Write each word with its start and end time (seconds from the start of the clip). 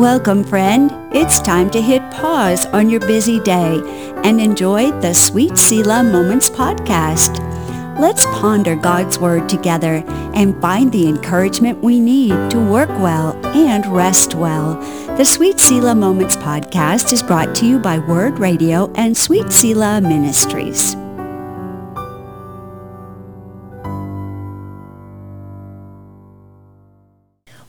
Welcome, 0.00 0.44
friend. 0.44 0.90
It's 1.14 1.42
time 1.42 1.68
to 1.72 1.82
hit 1.82 2.00
pause 2.10 2.64
on 2.64 2.88
your 2.88 3.00
busy 3.00 3.38
day 3.38 3.82
and 4.24 4.40
enjoy 4.40 4.92
the 5.02 5.12
Sweet 5.12 5.58
Selah 5.58 6.02
Moments 6.02 6.48
podcast. 6.48 7.38
Let's 8.00 8.24
ponder 8.40 8.76
God's 8.76 9.18
Word 9.18 9.46
together 9.46 10.02
and 10.34 10.58
find 10.62 10.90
the 10.90 11.06
encouragement 11.06 11.82
we 11.82 12.00
need 12.00 12.30
to 12.50 12.58
work 12.58 12.88
well 12.88 13.36
and 13.54 13.84
rest 13.88 14.34
well. 14.34 14.76
The 15.18 15.24
Sweet 15.26 15.60
Selah 15.60 15.94
Moments 15.94 16.36
podcast 16.36 17.12
is 17.12 17.22
brought 17.22 17.54
to 17.56 17.66
you 17.66 17.78
by 17.78 17.98
Word 17.98 18.38
Radio 18.38 18.90
and 18.94 19.14
Sweet 19.14 19.52
Selah 19.52 20.00
Ministries. 20.00 20.96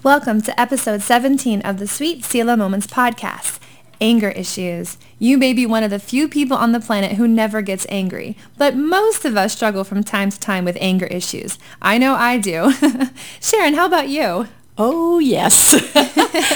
Welcome 0.03 0.41
to 0.41 0.59
episode 0.59 1.03
17 1.03 1.61
of 1.61 1.77
the 1.77 1.85
Sweet 1.85 2.25
Selah 2.25 2.57
Moments 2.57 2.87
podcast. 2.87 3.59
Anger 4.01 4.29
issues. 4.29 4.97
You 5.19 5.37
may 5.37 5.53
be 5.53 5.67
one 5.67 5.83
of 5.83 5.91
the 5.91 5.99
few 5.99 6.27
people 6.27 6.57
on 6.57 6.71
the 6.71 6.79
planet 6.79 7.17
who 7.17 7.27
never 7.27 7.61
gets 7.61 7.85
angry, 7.87 8.35
but 8.57 8.75
most 8.75 9.25
of 9.25 9.37
us 9.37 9.53
struggle 9.53 9.83
from 9.83 10.03
time 10.03 10.31
to 10.31 10.39
time 10.39 10.65
with 10.65 10.75
anger 10.81 11.05
issues. 11.05 11.59
I 11.83 11.99
know 11.99 12.15
I 12.15 12.39
do. 12.39 12.73
Sharon, 13.39 13.75
how 13.75 13.85
about 13.85 14.09
you? 14.09 14.47
Oh, 14.75 15.19
yes. 15.19 15.75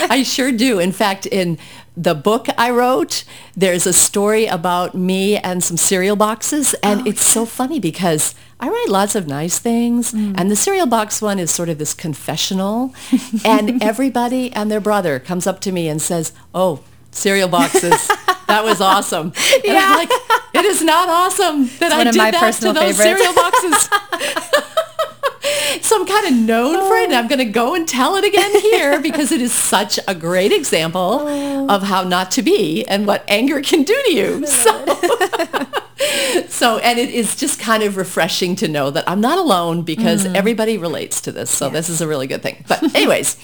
I 0.09 0.23
sure 0.23 0.51
do. 0.51 0.79
In 0.79 0.91
fact, 0.91 1.27
in 1.27 1.59
the 1.98 2.16
book 2.16 2.48
I 2.58 2.72
wrote, 2.72 3.23
there's 3.55 3.85
a 3.85 3.94
story 3.94 4.45
about 4.45 4.95
me 4.95 5.38
and 5.38 5.63
some 5.63 5.77
cereal 5.77 6.16
boxes. 6.16 6.73
And 6.84 7.02
oh, 7.02 7.05
it's 7.05 7.26
so 7.26 7.45
funny 7.45 7.80
because 7.80 8.35
I 8.59 8.68
write 8.68 8.88
lots 8.90 9.16
of 9.16 9.27
nice 9.27 9.59
things. 9.59 10.12
Mm. 10.12 10.35
And 10.38 10.52
the 10.52 10.55
cereal 10.55 10.88
box 10.88 11.21
one 11.21 11.40
is 11.40 11.52
sort 11.52 11.70
of 11.70 11.77
this 11.77 11.94
confessional. 11.94 12.94
and 13.45 13.81
everybody 13.81 14.52
and 14.52 14.70
their 14.70 14.81
brother 14.81 15.20
comes 15.20 15.48
up 15.48 15.62
to 15.62 15.71
me 15.71 15.88
and 15.88 16.02
says, 16.02 16.34
oh, 16.54 16.84
cereal 17.12 17.48
boxes. 17.48 18.07
that 18.48 18.63
was 18.63 18.82
awesome. 18.82 19.34
And 19.54 19.63
yeah. 19.63 19.85
I'm 19.85 19.96
like, 19.98 20.09
it 20.54 20.65
is 20.65 20.82
not 20.82 21.09
awesome 21.09 21.68
that 21.80 22.07
it's 22.07 22.18
I 22.18 22.32
did 22.32 22.34
that 22.34 22.54
to 22.55 22.74
those 22.74 22.98
favorites. 22.98 22.99
cereal 22.99 23.34
boxes. 23.34 24.71
so 25.82 25.99
I'm 25.99 26.05
kind 26.05 26.27
of 26.27 26.34
known 26.34 26.76
oh. 26.77 26.88
for 26.88 26.98
it. 26.98 27.05
And 27.05 27.13
I'm 27.13 27.27
going 27.27 27.40
to 27.40 27.46
go 27.46 27.76
and 27.76 27.88
tell 27.88 28.16
it 28.16 28.24
again 28.24 28.52
here 28.62 28.99
because 29.10 29.32
it 29.32 29.41
is 29.41 29.54
such 29.54 29.99
a 30.08 30.16
great 30.16 30.52
example 30.52 31.21
oh. 31.24 31.68
of 31.70 31.84
how 31.84 32.04
not 32.04 32.32
to 32.32 32.41
be 32.41 32.85
and 32.85 33.08
what 33.08 33.24
anger 33.27 33.62
can 33.62 33.84
do 33.84 34.02
to 34.08 34.13
you. 34.13 34.46
So. 34.46 35.71
so, 36.48 36.77
and 36.79 36.99
it 36.99 37.09
is 37.09 37.35
just 37.35 37.59
kind 37.59 37.84
of 37.84 37.98
refreshing 37.98 38.55
to 38.57 38.67
know 38.67 38.89
that 38.91 39.07
I'm 39.07 39.21
not 39.21 39.37
alone 39.37 39.84
because 39.84 40.25
mm. 40.25 40.35
everybody 40.35 40.77
relates 40.77 41.21
to 41.21 41.31
this. 41.31 41.49
So 41.49 41.65
yes. 41.65 41.73
this 41.73 41.89
is 41.89 42.01
a 42.01 42.07
really 42.07 42.27
good 42.27 42.41
thing. 42.41 42.63
But 42.67 42.84
anyways, 42.95 43.37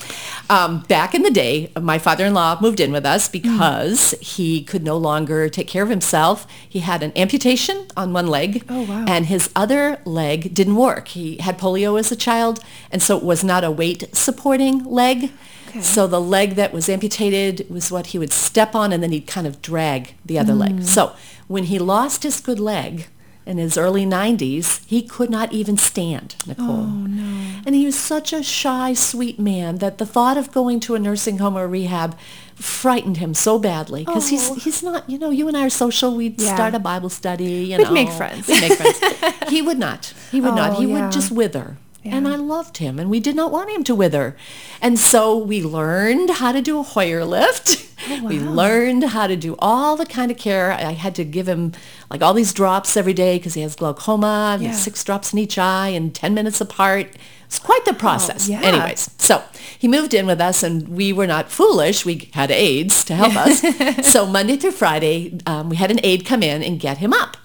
um, 0.49 0.81
back 0.81 1.13
in 1.15 1.23
the 1.23 1.31
day, 1.31 1.71
my 1.79 1.99
father-in-law 1.99 2.59
moved 2.61 2.79
in 2.79 2.91
with 2.91 3.05
us 3.05 3.27
because 3.27 4.13
mm. 4.13 4.21
he 4.21 4.63
could 4.63 4.83
no 4.83 4.97
longer 4.97 5.49
take 5.49 5.67
care 5.67 5.83
of 5.83 5.89
himself. 5.89 6.47
He 6.67 6.79
had 6.79 7.03
an 7.03 7.11
amputation 7.15 7.87
on 7.95 8.13
one 8.13 8.27
leg 8.27 8.63
oh, 8.69 8.83
wow. 8.83 9.05
and 9.07 9.27
his 9.27 9.49
other 9.55 9.99
leg 10.05 10.53
didn't 10.53 10.75
work. 10.75 11.09
He 11.09 11.37
had 11.37 11.57
polio 11.57 11.99
as 11.99 12.11
a 12.11 12.15
child 12.15 12.63
and 12.91 13.01
so 13.01 13.17
it 13.17 13.23
was 13.23 13.43
not 13.43 13.63
a 13.63 13.71
weight 13.71 14.15
supporting 14.15 14.83
leg. 14.83 15.31
Okay. 15.71 15.81
So 15.81 16.05
the 16.05 16.19
leg 16.19 16.55
that 16.55 16.73
was 16.73 16.89
amputated 16.89 17.69
was 17.69 17.91
what 17.91 18.07
he 18.07 18.19
would 18.19 18.33
step 18.33 18.75
on 18.75 18.91
and 18.91 19.01
then 19.01 19.11
he'd 19.11 19.27
kind 19.27 19.47
of 19.47 19.61
drag 19.61 20.15
the 20.25 20.37
other 20.37 20.53
mm. 20.53 20.59
leg. 20.59 20.83
So 20.83 21.15
when 21.47 21.65
he 21.65 21.79
lost 21.79 22.23
his 22.23 22.41
good 22.41 22.59
leg 22.59 23.07
in 23.45 23.57
his 23.57 23.77
early 23.77 24.05
90s, 24.05 24.85
he 24.85 25.01
could 25.01 25.29
not 25.29 25.51
even 25.53 25.77
stand, 25.77 26.35
Nicole. 26.45 26.69
Oh, 26.69 26.85
no. 26.85 27.61
And 27.65 27.73
he 27.73 27.85
was 27.85 27.97
such 27.97 28.33
a 28.33 28.43
shy, 28.43 28.93
sweet 28.93 29.39
man 29.39 29.77
that 29.77 29.97
the 29.97 30.05
thought 30.05 30.37
of 30.37 30.51
going 30.51 30.81
to 30.81 30.95
a 30.95 30.99
nursing 30.99 31.37
home 31.37 31.57
or 31.57 31.67
rehab 31.67 32.17
frightened 32.55 33.17
him 33.17 33.33
so 33.33 33.57
badly 33.57 34.05
because 34.05 34.27
oh. 34.27 34.29
he's 34.29 34.63
he's 34.63 34.83
not 34.83 35.09
you 35.09 35.17
know 35.17 35.31
you 35.31 35.47
and 35.47 35.57
I 35.57 35.65
are 35.65 35.69
social 35.69 36.15
we'd 36.15 36.39
yeah. 36.39 36.53
start 36.53 36.75
a 36.75 36.79
Bible 36.79 37.09
study 37.09 37.45
you 37.45 37.77
we'd 37.77 37.85
know 37.85 37.91
make 37.91 38.09
friends 38.09 38.47
we'd 38.47 38.61
make 38.61 38.73
friends 38.73 38.99
he 39.49 39.63
would 39.63 39.79
not 39.79 40.13
he 40.29 40.39
would 40.39 40.51
oh, 40.51 40.55
not 40.55 40.77
he 40.77 40.85
yeah. 40.85 41.05
would 41.05 41.11
just 41.11 41.31
wither 41.31 41.77
yeah. 42.03 42.17
And 42.17 42.27
I 42.27 42.35
loved 42.35 42.77
him 42.77 42.97
and 42.97 43.09
we 43.09 43.19
did 43.19 43.35
not 43.35 43.51
want 43.51 43.69
him 43.69 43.83
to 43.83 43.95
wither. 43.95 44.35
And 44.81 44.97
so 44.97 45.37
we 45.37 45.61
learned 45.61 46.31
how 46.31 46.51
to 46.51 46.61
do 46.61 46.79
a 46.79 46.83
Hoyer 46.83 47.23
lift. 47.25 47.87
Oh, 48.09 48.23
wow. 48.23 48.29
We 48.29 48.39
learned 48.39 49.03
how 49.03 49.27
to 49.27 49.35
do 49.35 49.55
all 49.59 49.95
the 49.95 50.07
kind 50.07 50.31
of 50.31 50.37
care. 50.37 50.71
I 50.71 50.93
had 50.93 51.13
to 51.15 51.23
give 51.23 51.47
him 51.47 51.73
like 52.09 52.23
all 52.23 52.33
these 52.33 52.53
drops 52.53 52.97
every 52.97 53.13
day 53.13 53.37
because 53.37 53.53
he 53.53 53.61
has 53.61 53.75
glaucoma, 53.75 54.57
yeah. 54.59 54.71
six 54.71 55.03
drops 55.03 55.33
in 55.33 55.37
each 55.37 55.59
eye 55.59 55.89
and 55.89 56.13
10 56.13 56.33
minutes 56.33 56.59
apart. 56.59 57.15
It's 57.45 57.59
quite 57.59 57.85
the 57.85 57.93
process. 57.93 58.49
Oh, 58.49 58.53
yeah. 58.53 58.61
Anyways, 58.61 59.11
so 59.19 59.43
he 59.77 59.87
moved 59.87 60.15
in 60.15 60.25
with 60.25 60.41
us 60.41 60.63
and 60.63 60.87
we 60.87 61.13
were 61.13 61.27
not 61.27 61.51
foolish. 61.51 62.03
We 62.03 62.29
had 62.33 62.49
aides 62.49 63.03
to 63.05 63.15
help 63.15 63.35
us. 63.35 63.61
so 64.11 64.25
Monday 64.25 64.57
through 64.57 64.71
Friday, 64.71 65.37
um, 65.45 65.69
we 65.69 65.75
had 65.75 65.91
an 65.91 65.99
aide 66.01 66.25
come 66.25 66.41
in 66.41 66.63
and 66.63 66.79
get 66.79 66.97
him 66.97 67.13
up. 67.13 67.37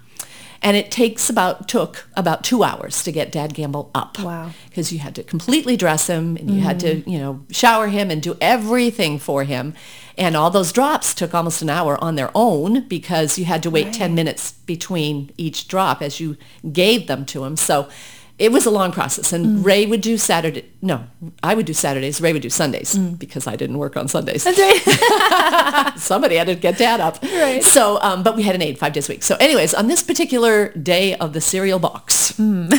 And 0.62 0.76
it 0.76 0.90
takes 0.90 1.30
about, 1.30 1.68
took 1.68 2.08
about 2.16 2.42
two 2.44 2.62
hours 2.62 3.02
to 3.04 3.12
get 3.12 3.30
Dad 3.30 3.54
Gamble 3.54 3.90
up. 3.94 4.18
Wow. 4.18 4.50
Because 4.68 4.92
you 4.92 4.98
had 4.98 5.14
to 5.16 5.22
completely 5.22 5.76
dress 5.76 6.08
him 6.08 6.36
and 6.36 6.50
you 6.50 6.60
mm. 6.60 6.64
had 6.64 6.80
to, 6.80 6.96
mm. 6.96 7.06
you 7.06 7.18
know, 7.18 7.44
shower 7.50 7.88
him 7.88 8.10
and 8.10 8.22
do 8.22 8.36
everything 8.40 9.18
for 9.18 9.44
him. 9.44 9.74
And 10.18 10.36
all 10.36 10.50
those 10.50 10.72
drops 10.72 11.14
took 11.14 11.34
almost 11.34 11.60
an 11.60 11.68
hour 11.68 12.02
on 12.02 12.14
their 12.14 12.30
own 12.34 12.88
because 12.88 13.38
you 13.38 13.44
had 13.44 13.62
to 13.64 13.70
wait 13.70 13.86
right. 13.86 13.94
10 13.94 14.14
minutes 14.14 14.52
between 14.52 15.30
each 15.36 15.68
drop 15.68 16.00
as 16.00 16.20
you 16.20 16.36
gave 16.72 17.06
them 17.06 17.26
to 17.26 17.44
him. 17.44 17.56
So 17.56 17.88
it 18.38 18.52
was 18.52 18.66
a 18.66 18.70
long 18.70 18.92
process 18.92 19.32
and 19.32 19.47
mm. 19.47 19.64
ray 19.64 19.86
would 19.86 20.00
do 20.00 20.19
saturday 20.19 20.64
no 20.82 21.04
i 21.42 21.54
would 21.54 21.66
do 21.66 21.72
saturdays 21.72 22.20
ray 22.20 22.32
would 22.32 22.42
do 22.42 22.50
sundays 22.50 22.94
mm. 22.94 23.19
because 23.19 23.47
i 23.47 23.56
didn't 23.56 23.78
work 23.78 23.97
on 23.97 24.08
sundays 24.08 24.42
somebody 25.97 26.36
had 26.36 26.47
to 26.47 26.54
get 26.54 26.76
dad 26.78 27.00
up 27.00 27.22
right 27.22 27.64
so 27.64 28.00
um, 28.02 28.22
but 28.22 28.36
we 28.36 28.42
had 28.42 28.54
an 28.54 28.62
aide 28.62 28.78
five 28.78 28.92
days 28.92 29.08
a 29.08 29.12
week 29.12 29.22
so 29.22 29.36
anyways 29.36 29.74
on 29.74 29.86
this 29.88 30.02
particular 30.02 30.69
day 30.70 31.14
of 31.16 31.32
the 31.32 31.41
cereal 31.41 31.78
box 31.78 32.32
mm. 32.32 32.70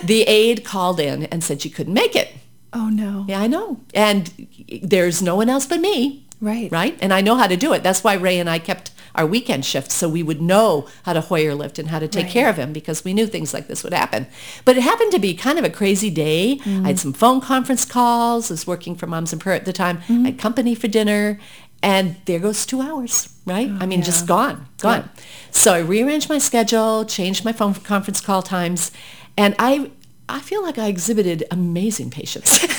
the 0.06 0.22
aide 0.22 0.64
called 0.64 0.98
in 1.00 1.24
and 1.24 1.42
said 1.44 1.62
she 1.62 1.70
couldn't 1.70 1.94
make 1.94 2.16
it 2.16 2.32
oh 2.72 2.88
no 2.88 3.24
yeah 3.28 3.40
i 3.40 3.46
know 3.46 3.80
and 3.94 4.48
there's 4.82 5.22
no 5.22 5.36
one 5.36 5.48
else 5.48 5.66
but 5.66 5.80
me 5.80 6.22
Right. 6.40 6.70
Right? 6.70 6.98
And 7.00 7.12
I 7.12 7.22
know 7.22 7.36
how 7.36 7.46
to 7.46 7.56
do 7.56 7.72
it. 7.72 7.82
That's 7.82 8.04
why 8.04 8.14
Ray 8.14 8.38
and 8.38 8.50
I 8.50 8.58
kept 8.58 8.90
our 9.16 9.26
weekend 9.26 9.64
shift 9.64 9.90
so 9.90 10.08
we 10.08 10.22
would 10.22 10.40
know 10.40 10.86
how 11.04 11.12
to 11.12 11.20
Hoyer 11.20 11.54
lift 11.54 11.78
and 11.78 11.88
how 11.88 11.98
to 11.98 12.08
take 12.08 12.24
right. 12.24 12.32
care 12.32 12.48
of 12.48 12.56
him 12.56 12.72
because 12.72 13.04
we 13.04 13.14
knew 13.14 13.26
things 13.26 13.52
like 13.52 13.66
this 13.66 13.82
would 13.82 13.92
happen. 13.92 14.26
But 14.64 14.76
it 14.76 14.82
happened 14.82 15.12
to 15.12 15.18
be 15.18 15.34
kind 15.34 15.58
of 15.58 15.64
a 15.64 15.70
crazy 15.70 16.10
day. 16.10 16.58
Mm. 16.64 16.84
I 16.84 16.88
had 16.88 16.98
some 16.98 17.12
phone 17.12 17.40
conference 17.40 17.84
calls. 17.84 18.50
I 18.50 18.54
was 18.54 18.66
working 18.66 18.94
for 18.94 19.06
Moms 19.06 19.32
in 19.32 19.38
Prayer 19.38 19.56
at 19.56 19.64
the 19.64 19.72
time. 19.72 19.98
Mm. 20.02 20.22
I 20.22 20.26
had 20.30 20.38
company 20.38 20.74
for 20.74 20.88
dinner. 20.88 21.38
And 21.82 22.16
there 22.24 22.38
goes 22.38 22.66
two 22.66 22.80
hours, 22.80 23.28
right? 23.44 23.68
Oh, 23.70 23.78
I 23.80 23.86
mean, 23.86 24.00
yeah. 24.00 24.06
just 24.06 24.26
gone, 24.26 24.66
gone. 24.78 25.10
Yeah. 25.14 25.22
So 25.50 25.74
I 25.74 25.78
rearranged 25.78 26.28
my 26.28 26.38
schedule, 26.38 27.04
changed 27.04 27.44
my 27.44 27.52
phone 27.52 27.74
conference 27.74 28.20
call 28.20 28.42
times, 28.42 28.90
and 29.36 29.54
I 29.58 29.90
I 30.28 30.40
feel 30.40 30.62
like 30.62 30.78
I 30.78 30.88
exhibited 30.88 31.44
amazing 31.50 32.10
patience. 32.10 32.66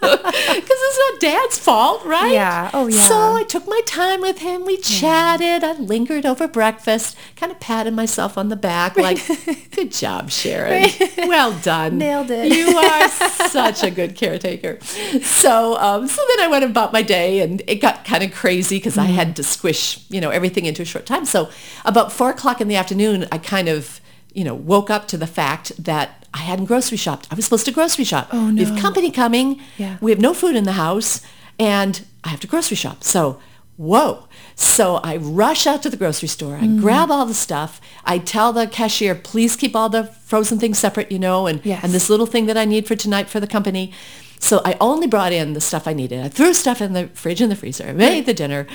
Because 0.00 0.78
it's 0.82 0.98
not 0.98 1.20
dad's 1.20 1.58
fault, 1.58 2.04
right? 2.04 2.32
Yeah. 2.32 2.70
Oh, 2.74 2.86
yeah. 2.88 3.06
So 3.06 3.34
I 3.36 3.44
took 3.44 3.68
my 3.68 3.80
time 3.86 4.20
with 4.20 4.38
him. 4.38 4.64
We 4.64 4.78
chatted. 4.78 5.62
Yeah. 5.62 5.74
I 5.76 5.80
lingered 5.80 6.26
over 6.26 6.48
breakfast, 6.48 7.16
kind 7.36 7.52
of 7.52 7.60
patted 7.60 7.94
myself 7.94 8.36
on 8.36 8.48
the 8.48 8.56
back 8.56 8.96
like, 8.96 9.18
good 9.70 9.92
job, 9.92 10.30
Sharon. 10.30 10.88
Well 11.18 11.56
done. 11.60 11.98
Nailed 11.98 12.30
it. 12.30 12.52
You 12.52 12.76
are 12.76 13.08
such 13.48 13.84
a 13.84 13.90
good 13.90 14.16
caretaker. 14.16 14.80
So, 15.22 15.76
um, 15.78 16.08
so 16.08 16.22
then 16.36 16.46
I 16.46 16.48
went 16.50 16.64
about 16.64 16.92
my 16.92 17.02
day 17.02 17.40
and 17.40 17.62
it 17.66 17.76
got 17.76 18.04
kind 18.04 18.24
of 18.24 18.32
crazy 18.32 18.78
because 18.78 18.96
mm. 18.96 19.02
I 19.02 19.06
had 19.06 19.36
to 19.36 19.42
squish, 19.42 20.04
you 20.10 20.20
know, 20.20 20.30
everything 20.30 20.66
into 20.66 20.82
a 20.82 20.86
short 20.86 21.06
time. 21.06 21.24
So 21.24 21.50
about 21.84 22.12
four 22.12 22.30
o'clock 22.30 22.60
in 22.60 22.68
the 22.68 22.76
afternoon, 22.76 23.26
I 23.30 23.38
kind 23.38 23.68
of, 23.68 24.00
you 24.32 24.44
know, 24.44 24.54
woke 24.54 24.90
up 24.90 25.06
to 25.08 25.16
the 25.16 25.26
fact 25.26 25.72
that 25.82 26.19
I 26.32 26.38
hadn't 26.38 26.66
grocery 26.66 26.96
shopped. 26.96 27.28
I 27.30 27.34
was 27.34 27.44
supposed 27.44 27.66
to 27.66 27.72
grocery 27.72 28.04
shop. 28.04 28.28
Oh, 28.32 28.50
no. 28.50 28.62
We 28.62 28.68
have 28.68 28.78
company 28.78 29.10
coming. 29.10 29.60
Yeah. 29.76 29.98
We 30.00 30.10
have 30.10 30.20
no 30.20 30.34
food 30.34 30.56
in 30.56 30.64
the 30.64 30.72
house, 30.72 31.22
and 31.58 32.04
I 32.24 32.28
have 32.28 32.40
to 32.40 32.46
grocery 32.46 32.76
shop. 32.76 33.02
So, 33.02 33.40
whoa. 33.76 34.28
So 34.54 34.96
I 34.96 35.16
rush 35.16 35.66
out 35.66 35.82
to 35.82 35.90
the 35.90 35.96
grocery 35.96 36.28
store. 36.28 36.56
I 36.56 36.64
mm. 36.64 36.80
grab 36.80 37.10
all 37.10 37.26
the 37.26 37.34
stuff. 37.34 37.80
I 38.04 38.18
tell 38.18 38.52
the 38.52 38.66
cashier, 38.66 39.14
please 39.14 39.56
keep 39.56 39.74
all 39.74 39.88
the 39.88 40.04
frozen 40.04 40.58
things 40.58 40.78
separate, 40.78 41.10
you 41.10 41.18
know, 41.18 41.46
and, 41.46 41.64
yes. 41.64 41.82
and 41.82 41.92
this 41.92 42.10
little 42.10 42.26
thing 42.26 42.46
that 42.46 42.56
I 42.56 42.64
need 42.64 42.86
for 42.86 42.94
tonight 42.94 43.28
for 43.28 43.40
the 43.40 43.46
company. 43.46 43.92
So 44.38 44.60
I 44.64 44.76
only 44.80 45.06
brought 45.06 45.32
in 45.32 45.54
the 45.54 45.60
stuff 45.60 45.88
I 45.88 45.94
needed. 45.94 46.24
I 46.24 46.28
threw 46.28 46.54
stuff 46.54 46.80
in 46.80 46.92
the 46.92 47.08
fridge 47.08 47.40
and 47.40 47.50
the 47.50 47.56
freezer. 47.56 47.88
I 47.88 47.92
made 47.92 48.26
the 48.26 48.34
dinner. 48.34 48.66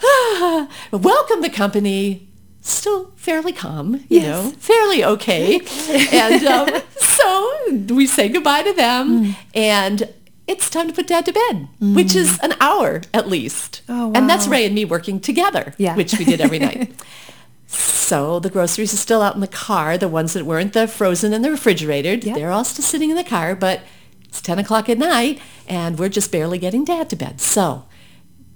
Welcome 0.92 1.42
the 1.42 1.50
company 1.52 2.28
still 2.66 3.12
fairly 3.16 3.52
calm, 3.52 3.94
you 4.08 4.20
yes. 4.20 4.26
know, 4.26 4.50
fairly 4.58 5.04
okay. 5.04 5.60
and 6.12 6.44
um, 6.46 6.82
so 6.98 7.94
we 7.94 8.06
say 8.06 8.28
goodbye 8.28 8.62
to 8.62 8.72
them 8.72 9.24
mm. 9.24 9.36
and 9.54 10.12
it's 10.46 10.70
time 10.70 10.86
to 10.88 10.92
put 10.94 11.06
dad 11.06 11.26
to 11.26 11.32
bed, 11.32 11.68
mm. 11.80 11.94
which 11.94 12.14
is 12.14 12.38
an 12.40 12.54
hour 12.60 13.02
at 13.12 13.28
least. 13.28 13.82
Oh, 13.88 14.08
wow. 14.08 14.12
And 14.14 14.30
that's 14.30 14.46
Ray 14.46 14.64
and 14.64 14.74
me 14.74 14.84
working 14.84 15.20
together, 15.20 15.74
yeah. 15.76 15.96
which 15.96 16.18
we 16.18 16.24
did 16.24 16.40
every 16.40 16.58
night. 16.58 16.94
So 17.68 18.38
the 18.38 18.50
groceries 18.50 18.94
are 18.94 18.98
still 18.98 19.20
out 19.20 19.34
in 19.34 19.40
the 19.40 19.48
car, 19.48 19.98
the 19.98 20.06
ones 20.06 20.34
that 20.34 20.46
weren't 20.46 20.74
the 20.74 20.86
frozen 20.86 21.32
in 21.32 21.42
the 21.42 21.50
refrigerator. 21.50 22.14
Yep. 22.14 22.36
They're 22.36 22.52
all 22.52 22.62
still 22.62 22.84
sitting 22.84 23.10
in 23.10 23.16
the 23.16 23.24
car, 23.24 23.56
but 23.56 23.80
it's 24.22 24.40
10 24.40 24.60
o'clock 24.60 24.88
at 24.88 24.96
night 24.96 25.40
and 25.66 25.98
we're 25.98 26.08
just 26.08 26.30
barely 26.30 26.58
getting 26.58 26.84
dad 26.84 27.10
to 27.10 27.16
bed. 27.16 27.40
So 27.40 27.86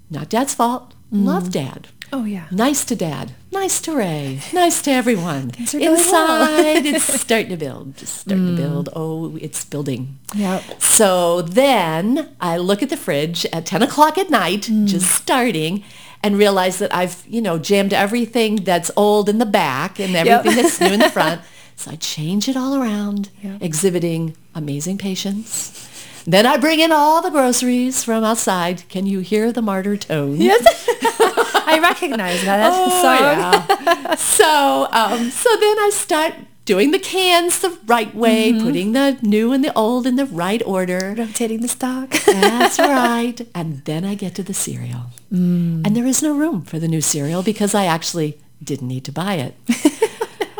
Not 0.09 0.29
dad's 0.29 0.53
fault. 0.53 0.93
Love 1.11 1.51
dad. 1.51 1.89
Oh, 2.13 2.25
yeah. 2.25 2.47
Nice 2.51 2.83
to 2.85 2.95
dad. 2.95 3.31
Nice 3.51 3.79
to 3.81 3.95
Ray. 3.95 4.41
Nice 4.53 4.81
to 4.83 4.91
everyone. 4.91 5.49
going 5.71 5.83
well. 5.83 5.95
Inside, 5.95 6.85
it's 6.85 7.21
starting 7.21 7.49
to 7.49 7.57
build. 7.57 7.95
Just 7.97 8.17
starting 8.19 8.47
to 8.47 8.61
build. 8.61 8.89
Oh, 8.93 9.37
it's 9.41 9.63
building. 9.65 10.19
Yep. 10.35 10.81
So 10.81 11.41
then 11.41 12.29
I 12.41 12.57
look 12.57 12.83
at 12.83 12.89
the 12.89 12.97
fridge 12.97 13.45
at 13.53 13.65
10 13.65 13.81
o'clock 13.83 14.17
at 14.17 14.29
night, 14.29 14.63
just 14.85 15.09
starting, 15.15 15.83
and 16.23 16.37
realize 16.37 16.79
that 16.79 16.93
I've, 16.93 17.23
you 17.27 17.41
know, 17.41 17.57
jammed 17.57 17.93
everything 17.93 18.57
that's 18.57 18.91
old 18.97 19.29
in 19.29 19.37
the 19.37 19.45
back 19.45 19.99
and 19.99 20.15
everything 20.15 20.61
that's 20.61 20.79
new 20.81 20.87
in 20.93 20.99
the 20.99 21.09
front. 21.09 21.41
So 21.77 21.89
I 21.89 21.95
change 21.95 22.47
it 22.47 22.55
all 22.55 22.75
around, 22.75 23.31
Yep. 23.41 23.63
exhibiting 23.63 24.35
amazing 24.53 24.99
patience. 24.99 25.87
Then 26.27 26.45
I 26.45 26.57
bring 26.57 26.79
in 26.79 26.91
all 26.91 27.23
the 27.23 27.31
groceries 27.31 28.03
from 28.03 28.23
outside. 28.23 28.87
Can 28.87 29.07
you 29.07 29.21
hear 29.21 29.51
the 29.51 29.63
martyr 29.63 29.97
tone? 29.97 30.35
Yes. 30.39 30.61
I 31.71 31.79
recognize 31.79 32.43
that. 32.43 32.57
That's 32.57 32.77
the 32.77 33.01
song. 33.01 33.19
Oh, 33.19 33.85
yeah. 34.01 34.15
so, 34.37 34.87
um, 34.91 35.29
so 35.31 35.49
then 35.57 35.77
I 35.79 35.89
start 35.93 36.33
doing 36.65 36.91
the 36.91 36.99
cans 36.99 37.59
the 37.59 37.77
right 37.85 38.13
way, 38.13 38.51
Mm-hmm. 38.53 38.65
putting 38.65 38.91
the 38.93 39.17
new 39.21 39.51
and 39.51 39.63
the 39.63 39.73
old 39.73 40.05
in 40.05 40.15
the 40.15 40.25
right 40.25 40.61
order. 40.65 41.15
Rotating 41.17 41.61
the 41.61 41.67
stock. 41.67 42.09
That's 42.25 42.77
right. 42.79 43.41
And 43.55 43.83
then 43.85 44.05
I 44.05 44.15
get 44.15 44.35
to 44.35 44.43
the 44.43 44.53
cereal. 44.53 45.07
Mm. 45.33 45.85
And 45.85 45.95
there 45.95 46.05
is 46.05 46.21
no 46.21 46.33
room 46.35 46.61
for 46.63 46.77
the 46.79 46.87
new 46.87 47.01
cereal 47.01 47.41
because 47.43 47.73
I 47.73 47.85
actually 47.85 48.37
didn't 48.63 48.87
need 48.87 49.05
to 49.05 49.11
buy 49.11 49.35
it. 49.35 49.55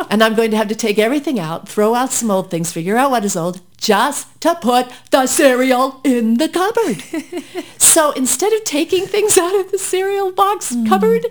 and 0.09 0.23
I'm 0.23 0.35
going 0.35 0.51
to 0.51 0.57
have 0.57 0.67
to 0.69 0.75
take 0.75 0.97
everything 0.99 1.39
out, 1.39 1.67
throw 1.69 1.93
out 1.95 2.11
some 2.11 2.31
old 2.31 2.49
things, 2.51 2.71
figure 2.71 2.97
out 2.97 3.11
what 3.11 3.25
is 3.25 3.35
old, 3.35 3.61
just 3.77 4.27
to 4.41 4.55
put 4.55 4.91
the 5.11 5.27
cereal 5.27 6.01
in 6.03 6.37
the 6.37 6.49
cupboard. 6.49 7.01
so 7.77 8.11
instead 8.11 8.53
of 8.53 8.63
taking 8.63 9.05
things 9.05 9.37
out 9.37 9.55
of 9.59 9.71
the 9.71 9.77
cereal 9.77 10.31
box 10.31 10.73
Mm. 10.73 10.87
cupboard, 10.87 11.25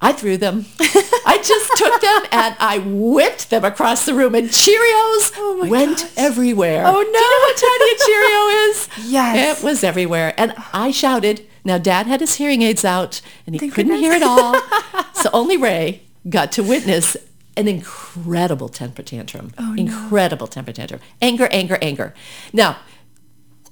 I 0.00 0.12
threw 0.12 0.36
them. 0.36 0.66
I 0.80 1.38
just 1.42 1.70
took 1.76 2.00
them 2.02 2.22
and 2.30 2.54
I 2.60 2.78
whipped 2.84 3.48
them 3.48 3.64
across 3.64 4.04
the 4.04 4.12
room 4.14 4.34
and 4.34 4.48
Cheerios 4.50 5.32
Oh 5.36 5.66
went 5.68 5.98
gosh. 6.00 6.10
everywhere. 6.18 6.84
Oh, 6.86 6.92
no. 6.92 7.00
Do 7.02 7.06
you 7.08 7.12
know 7.12 7.38
what 7.46 7.56
tiny 7.56 7.90
a 7.90 7.98
Cheerio 8.04 8.70
is? 8.70 8.88
Yes. 9.10 9.58
It 9.60 9.64
was 9.64 9.82
everywhere. 9.82 10.34
And 10.36 10.52
I 10.74 10.90
shouted. 10.90 11.46
Now, 11.64 11.78
Dad 11.78 12.06
had 12.06 12.20
his 12.20 12.34
hearing 12.36 12.62
aids 12.62 12.84
out, 12.84 13.20
and 13.46 13.54
he 13.54 13.58
Thank 13.58 13.74
couldn't 13.74 13.90
goodness. 13.92 14.06
hear 14.06 14.12
it 14.12 14.22
all. 14.22 14.60
so 15.14 15.30
only 15.32 15.56
Ray 15.56 16.02
got 16.28 16.52
to 16.52 16.62
witness 16.62 17.16
an 17.56 17.68
incredible 17.68 18.68
temper 18.68 19.02
tantrum. 19.02 19.52
Oh, 19.58 19.72
no. 19.72 19.80
incredible 19.82 20.46
temper 20.46 20.72
tantrum. 20.72 21.00
Anger, 21.22 21.48
anger, 21.50 21.78
anger. 21.80 22.14
Now, 22.52 22.78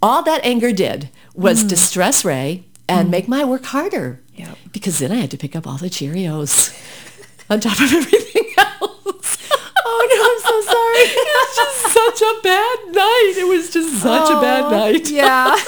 all 0.03 0.23
that 0.23 0.45
anger 0.45 0.73
did 0.73 1.11
was 1.35 1.65
Mm. 1.65 1.69
distress 1.69 2.25
Ray 2.25 2.65
and 2.89 3.11
make 3.11 3.29
my 3.29 3.45
work 3.45 3.65
harder. 3.67 4.21
Yep. 4.37 4.59
Because 4.73 4.99
then 4.99 5.13
I 5.13 5.17
had 5.17 5.31
to 5.31 5.37
pick 5.39 5.55
up 5.57 5.67
all 5.67 5.79
the 5.79 5.89
Cheerios 5.91 6.73
on 7.51 7.61
top 7.61 7.81
of 7.81 7.93
everything. 7.93 8.44
Oh, 9.87 10.01
no, 10.11 10.19
I'm 10.31 10.41
so 10.41 10.57
sorry. 10.73 11.05
it 11.21 11.35
was 11.41 11.57
just 11.57 11.93
such 11.93 12.21
a 12.23 12.43
bad 12.43 12.79
night. 12.95 13.35
It 13.37 13.47
was 13.49 13.71
just 13.71 14.01
such 14.03 14.31
a 14.31 14.41
bad 14.41 14.65
Oh, 14.65 14.71
night. 14.71 15.11
Yeah. 15.11 15.57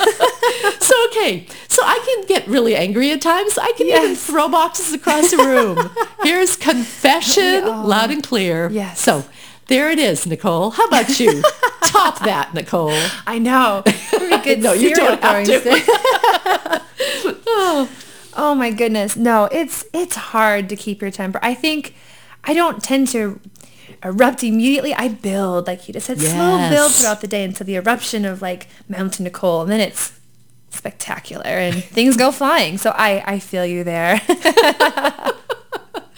So 0.81 0.95
okay, 1.09 1.47
so 1.69 1.83
I 1.85 1.99
can 2.07 2.27
get 2.27 2.47
really 2.47 2.77
angry 2.77 3.11
at 3.11 3.21
times. 3.21 3.59
I 3.59 3.73
can 3.73 3.89
even 3.89 4.15
throw 4.15 4.49
boxes 4.49 4.93
across 4.93 5.31
the 5.33 5.39
room. 5.39 5.91
Here's 6.23 6.57
confession, 6.57 7.63
oh, 7.65 7.73
all- 7.73 7.85
loud 7.87 8.11
and 8.13 8.23
clear. 8.23 8.71
Yes. 8.71 9.01
So 9.01 9.25
there 9.67 9.91
it 9.91 9.99
is, 9.99 10.27
Nicole. 10.27 10.71
How 10.71 10.87
about 10.87 11.19
you? 11.19 11.43
Top 11.83 12.21
that, 12.21 12.55
Nicole. 12.55 12.93
I 13.27 13.39
know. 13.39 13.83
Pretty 13.85 14.39
good 14.45 14.63
No, 14.63 14.73
you 14.73 14.95
don't 14.95 15.21
have 15.21 15.45
to. 15.47 16.83
Oh, 17.49 17.89
Oh 18.39 18.55
my 18.55 18.71
goodness. 18.71 19.17
No, 19.17 19.47
it's 19.51 19.85
it's 19.95 20.15
hard 20.17 20.69
to 20.69 20.77
keep 20.77 21.01
your 21.01 21.11
temper. 21.11 21.39
I 21.43 21.55
think 21.55 21.95
I 22.45 22.53
don't 22.55 22.83
tend 22.83 23.09
to 23.09 23.41
erupt 24.03 24.43
immediately. 24.43 24.95
I 24.95 25.09
build, 25.09 25.67
like 25.67 25.87
you 25.89 25.95
just 25.95 26.07
said, 26.07 26.21
slow 26.21 26.69
build 26.71 26.93
throughout 26.93 27.21
the 27.21 27.29
day 27.29 27.45
until 27.45 27.67
the 27.67 27.77
eruption 27.77 28.25
of 28.25 28.43
like 28.43 28.69
Mountain 28.89 29.25
Nicole, 29.25 29.63
and 29.63 29.71
then 29.71 29.81
it's 29.81 30.19
spectacular 30.71 31.45
and 31.45 31.83
things 31.97 32.17
go 32.17 32.31
flying. 32.31 32.79
So 32.79 32.91
I 32.91 33.23
I 33.27 33.39
feel 33.39 33.67
you 33.67 33.85
there. 33.85 34.21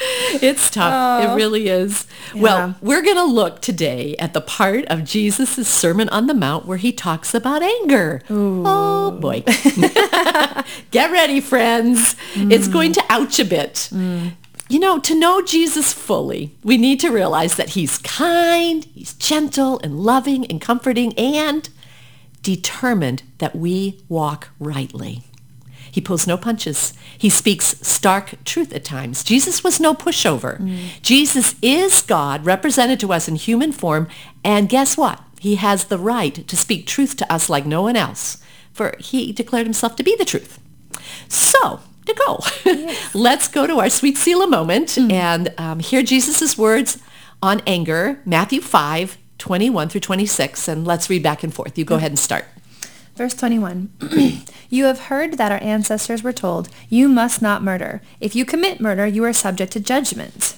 it's 0.00 0.70
tough. 0.70 1.24
It 1.24 1.28
oh. 1.28 1.34
really 1.34 1.68
is. 1.68 2.06
Yeah. 2.34 2.42
Well, 2.42 2.74
we're 2.80 3.02
going 3.02 3.16
to 3.16 3.24
look 3.24 3.60
today 3.60 4.14
at 4.18 4.32
the 4.32 4.40
part 4.40 4.84
of 4.86 5.04
Jesus' 5.04 5.68
Sermon 5.68 6.08
on 6.10 6.26
the 6.26 6.34
Mount 6.34 6.66
where 6.66 6.76
he 6.76 6.92
talks 6.92 7.34
about 7.34 7.62
anger. 7.62 8.22
Oh, 8.30 9.10
boy. 9.12 9.42
Get 10.90 11.10
ready, 11.10 11.40
friends. 11.40 12.16
It's 12.34 12.68
mm. 12.68 12.72
going 12.72 12.92
to 12.92 13.04
ouch 13.08 13.38
a 13.38 13.44
bit. 13.44 13.88
Mm. 13.92 14.32
You 14.70 14.78
know, 14.78 14.98
to 14.98 15.14
know 15.14 15.40
Jesus 15.40 15.94
fully, 15.94 16.54
we 16.62 16.76
need 16.76 17.00
to 17.00 17.10
realize 17.10 17.56
that 17.56 17.70
he's 17.70 17.96
kind, 17.98 18.84
he's 18.94 19.14
gentle 19.14 19.80
and 19.82 20.00
loving 20.00 20.44
and 20.46 20.60
comforting 20.60 21.14
and 21.18 21.68
determined 22.42 23.22
that 23.38 23.56
we 23.56 23.98
walk 24.08 24.50
rightly. 24.58 25.22
He 25.90 26.02
pulls 26.02 26.26
no 26.26 26.36
punches. 26.36 26.92
He 27.16 27.30
speaks 27.30 27.76
stark 27.80 28.44
truth 28.44 28.74
at 28.74 28.84
times. 28.84 29.24
Jesus 29.24 29.64
was 29.64 29.80
no 29.80 29.94
pushover. 29.94 30.60
Mm. 30.60 31.00
Jesus 31.00 31.54
is 31.62 32.02
God 32.02 32.44
represented 32.44 33.00
to 33.00 33.12
us 33.12 33.26
in 33.26 33.36
human 33.36 33.72
form. 33.72 34.06
And 34.44 34.68
guess 34.68 34.98
what? 34.98 35.22
He 35.40 35.54
has 35.56 35.84
the 35.84 35.98
right 35.98 36.46
to 36.46 36.56
speak 36.56 36.86
truth 36.86 37.16
to 37.16 37.32
us 37.32 37.48
like 37.48 37.64
no 37.64 37.82
one 37.82 37.96
else. 37.96 38.38
For 38.72 38.94
he 38.98 39.32
declared 39.32 39.66
himself 39.66 39.96
to 39.96 40.02
be 40.02 40.14
the 40.14 40.24
truth. 40.24 40.60
So, 41.26 41.80
Nicole, 42.08 42.44
let's 43.14 43.48
go 43.48 43.66
to 43.66 43.78
our 43.78 43.90
sweet 43.90 44.16
Selah 44.16 44.48
moment 44.48 44.96
and 44.98 45.54
um, 45.58 45.78
hear 45.78 46.02
Jesus' 46.02 46.56
words 46.56 46.98
on 47.42 47.60
anger, 47.66 48.20
Matthew 48.24 48.60
5, 48.60 49.18
21 49.36 49.88
through 49.90 50.00
26. 50.00 50.68
And 50.68 50.86
let's 50.86 51.10
read 51.10 51.22
back 51.22 51.44
and 51.44 51.52
forth. 51.52 51.76
You 51.78 51.84
go 51.84 51.96
ahead 51.96 52.10
and 52.10 52.18
start. 52.18 52.46
Verse 53.14 53.34
21. 53.34 53.92
you 54.70 54.84
have 54.84 55.00
heard 55.00 55.34
that 55.34 55.52
our 55.52 55.62
ancestors 55.62 56.22
were 56.22 56.32
told, 56.32 56.68
you 56.88 57.08
must 57.08 57.42
not 57.42 57.62
murder. 57.62 58.00
If 58.20 58.34
you 58.34 58.44
commit 58.44 58.80
murder, 58.80 59.06
you 59.06 59.24
are 59.24 59.32
subject 59.32 59.72
to 59.72 59.80
judgment. 59.80 60.56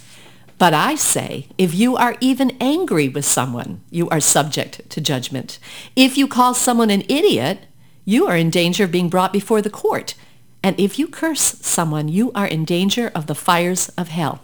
But 0.59 0.75
I 0.75 0.95
say, 0.95 1.49
if 1.57 1.75
you 1.75 1.97
are 1.97 2.17
even 2.21 2.57
angry 2.61 3.09
with 3.09 3.25
someone, 3.25 3.81
you 3.91 4.09
are 4.11 4.21
subject 4.21 4.89
to 4.91 5.01
judgment. 5.01 5.59
If 5.97 6.19
you 6.19 6.29
call 6.29 6.53
someone 6.53 6.91
an 6.91 7.03
idiot, 7.09 7.61
you 8.05 8.27
are 8.27 8.37
in 8.37 8.51
danger 8.51 8.85
of 8.85 8.93
being 8.93 9.09
brought 9.09 9.33
before 9.33 9.63
the 9.63 9.71
court. 9.71 10.15
And 10.63 10.79
if 10.79 10.99
you 10.99 11.09
curse 11.09 11.41
someone, 11.41 12.09
you 12.09 12.33
are 12.33 12.47
in 12.47 12.65
danger 12.65 13.11
of 13.15 13.27
the 13.27 13.35
fires 13.35 13.89
of 13.91 14.09
hell. 14.09 14.41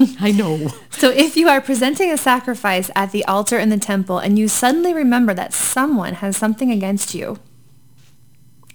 I 0.20 0.32
know. 0.32 0.68
So 0.90 1.10
if 1.10 1.36
you 1.36 1.48
are 1.48 1.60
presenting 1.60 2.10
a 2.10 2.16
sacrifice 2.16 2.90
at 2.94 3.10
the 3.10 3.24
altar 3.24 3.58
in 3.58 3.68
the 3.68 3.78
temple 3.78 4.18
and 4.18 4.38
you 4.38 4.48
suddenly 4.48 4.94
remember 4.94 5.34
that 5.34 5.52
someone 5.52 6.14
has 6.14 6.36
something 6.36 6.70
against 6.70 7.14
you, 7.14 7.38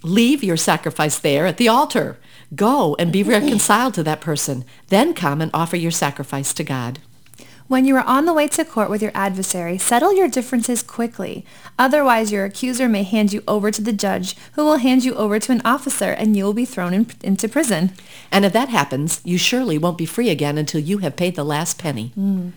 Leave 0.04 0.44
your 0.44 0.58
sacrifice 0.58 1.20
there 1.20 1.46
at 1.46 1.58
the 1.58 1.68
altar. 1.68 2.18
Go 2.56 2.96
and 2.98 3.12
be 3.12 3.24
reconciled 3.24 3.94
to 3.96 4.04
that 4.04 4.22
person. 4.22 4.64
Then 4.88 5.14
come 5.14 5.42
and 5.42 5.52
offer 5.54 5.76
your 5.76 5.92
sacrifice 5.92 6.54
to 6.54 6.64
God. 6.64 7.00
When 7.68 7.86
you 7.86 7.96
are 7.96 8.06
on 8.06 8.26
the 8.26 8.34
way 8.34 8.48
to 8.48 8.64
court 8.64 8.90
with 8.90 9.02
your 9.02 9.12
adversary, 9.14 9.78
settle 9.78 10.16
your 10.16 10.28
differences 10.28 10.82
quickly. 10.82 11.46
Otherwise, 11.78 12.32
your 12.32 12.46
accuser 12.46 12.88
may 12.88 13.04
hand 13.04 13.34
you 13.34 13.44
over 13.48 13.72
to 13.72 13.82
the 13.82 13.94
judge, 13.94 14.36
who 14.54 14.64
will 14.64 14.78
hand 14.78 15.04
you 15.04 15.14
over 15.16 15.40
to 15.40 15.52
an 15.52 15.62
officer, 15.66 16.12
and 16.12 16.38
you 16.38 16.44
will 16.46 16.54
be 16.54 16.66
thrown 16.66 16.94
in, 16.94 17.08
into 17.22 17.50
prison. 17.50 17.92
And 18.32 18.46
if 18.46 18.54
that 18.54 18.70
happens, 18.70 19.22
you 19.24 19.38
surely 19.38 19.78
won't 19.78 19.98
be 19.98 20.06
free 20.06 20.30
again 20.30 20.58
until 20.58 20.80
you 20.80 21.00
have 21.00 21.18
paid 21.18 21.36
the 21.36 21.44
last 21.44 21.78
penny. 21.78 22.10
Hmm. 22.16 22.50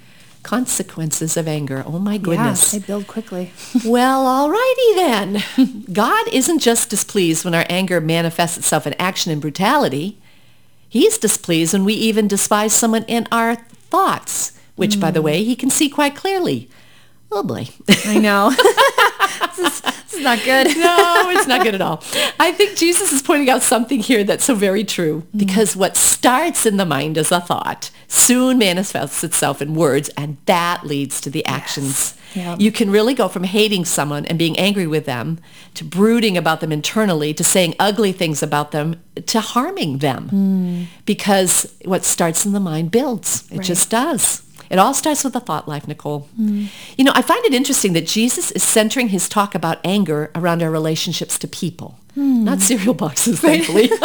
Consequences 0.43 1.37
of 1.37 1.47
anger. 1.47 1.83
Oh 1.87 1.99
my 1.99 2.17
goodness. 2.17 2.73
Yeah, 2.73 2.79
they 2.79 2.87
build 2.87 3.07
quickly. 3.07 3.53
Well, 3.85 4.25
alrighty 4.25 4.95
then. 4.95 5.85
God 5.93 6.29
isn't 6.33 6.61
just 6.61 6.89
displeased 6.89 7.45
when 7.45 7.55
our 7.55 7.67
anger 7.69 8.01
manifests 8.01 8.57
itself 8.57 8.87
in 8.87 8.95
action 8.95 9.33
and 9.33 9.41
brutality. 9.41 10.19
He's 10.89 11.19
displeased 11.19 11.73
when 11.73 11.85
we 11.85 11.95
even 11.95 12.27
despise 12.27 12.73
someone 12.73 13.05
in 13.05 13.29
our 13.31 13.57
thoughts, 13.91 14.53
which, 14.81 14.99
by 14.99 15.11
the 15.11 15.21
hmm. 15.21 15.27
way, 15.27 15.45
he 15.45 15.55
can 15.55 15.69
see 15.69 15.91
quite 15.91 16.17
clearly. 16.17 16.71
Oh 17.31 17.43
boy. 17.43 17.69
I 18.07 18.19
know. 18.19 18.51
this, 19.57 19.59
is, 19.59 19.81
this 19.83 20.15
is 20.15 20.21
not 20.21 20.43
good. 20.43 20.69
no, 20.79 21.31
it's 21.31 21.47
not 21.47 21.63
good 21.63 21.75
at 21.75 21.81
all. 21.81 22.03
I 22.41 22.53
think 22.53 22.77
Jesus 22.77 23.13
is 23.13 23.23
pointing 23.23 23.51
out 23.51 23.63
something 23.63 24.01
here 24.01 24.25
that's 24.25 24.45
so 24.45 24.55
very 24.55 24.85
true 24.85 25.21
hmm. 25.21 25.39
because 25.39 25.77
what 25.77 25.97
starts 25.97 26.67
in 26.67 26.79
the 26.79 26.87
mind 26.87 27.19
as 27.19 27.31
a 27.31 27.41
thought 27.41 27.91
soon 28.09 28.59
manifests 28.59 29.23
itself 29.23 29.61
in 29.63 29.75
words 29.75 30.09
and 30.17 30.39
that 30.47 30.85
leads 30.85 31.21
to 31.21 31.31
the 31.31 31.45
actions. 31.45 32.17
Yeah. 32.35 32.57
You 32.59 32.73
can 32.73 32.91
really 32.91 33.15
go 33.15 33.29
from 33.29 33.45
hating 33.45 33.85
someone 33.85 34.25
and 34.27 34.39
being 34.39 34.59
angry 34.59 34.87
with 34.87 35.05
them 35.05 35.41
to 35.75 35.85
brooding 35.85 36.37
about 36.37 36.61
them 36.61 36.73
internally 36.73 37.35
to 37.35 37.45
saying 37.45 37.75
ugly 37.79 38.13
things 38.13 38.43
about 38.43 38.71
them 38.71 39.01
to 39.27 39.41
harming 39.41 39.99
them 39.99 40.29
hmm. 40.29 40.83
because 41.05 41.73
what 41.85 42.05
starts 42.05 42.47
in 42.47 42.53
the 42.53 42.61
mind 42.61 42.91
builds. 42.91 43.49
It 43.51 43.59
Right. 43.59 43.67
just 43.67 43.91
does. 43.91 44.43
It 44.71 44.79
all 44.79 44.95
starts 44.95 45.25
with 45.25 45.35
a 45.35 45.41
thought 45.41 45.67
life, 45.69 45.89
Nicole. 45.89 46.29
You 46.97 47.05
know, 47.05 47.13
I 47.15 47.23
find 47.23 47.45
it 47.45 47.53
interesting 47.53 47.93
that 47.95 48.07
Jesus 48.07 48.53
is 48.53 48.63
centering 48.63 49.09
his 49.09 49.29
talk 49.29 49.55
about 49.55 49.81
anger 49.85 50.31
around 50.35 50.63
our 50.63 50.71
relationships 50.71 51.39
to 51.41 51.49
people, 51.49 51.99
not 52.15 52.61
cereal 52.61 52.95
boxes, 52.95 53.41
thankfully. 53.49 53.91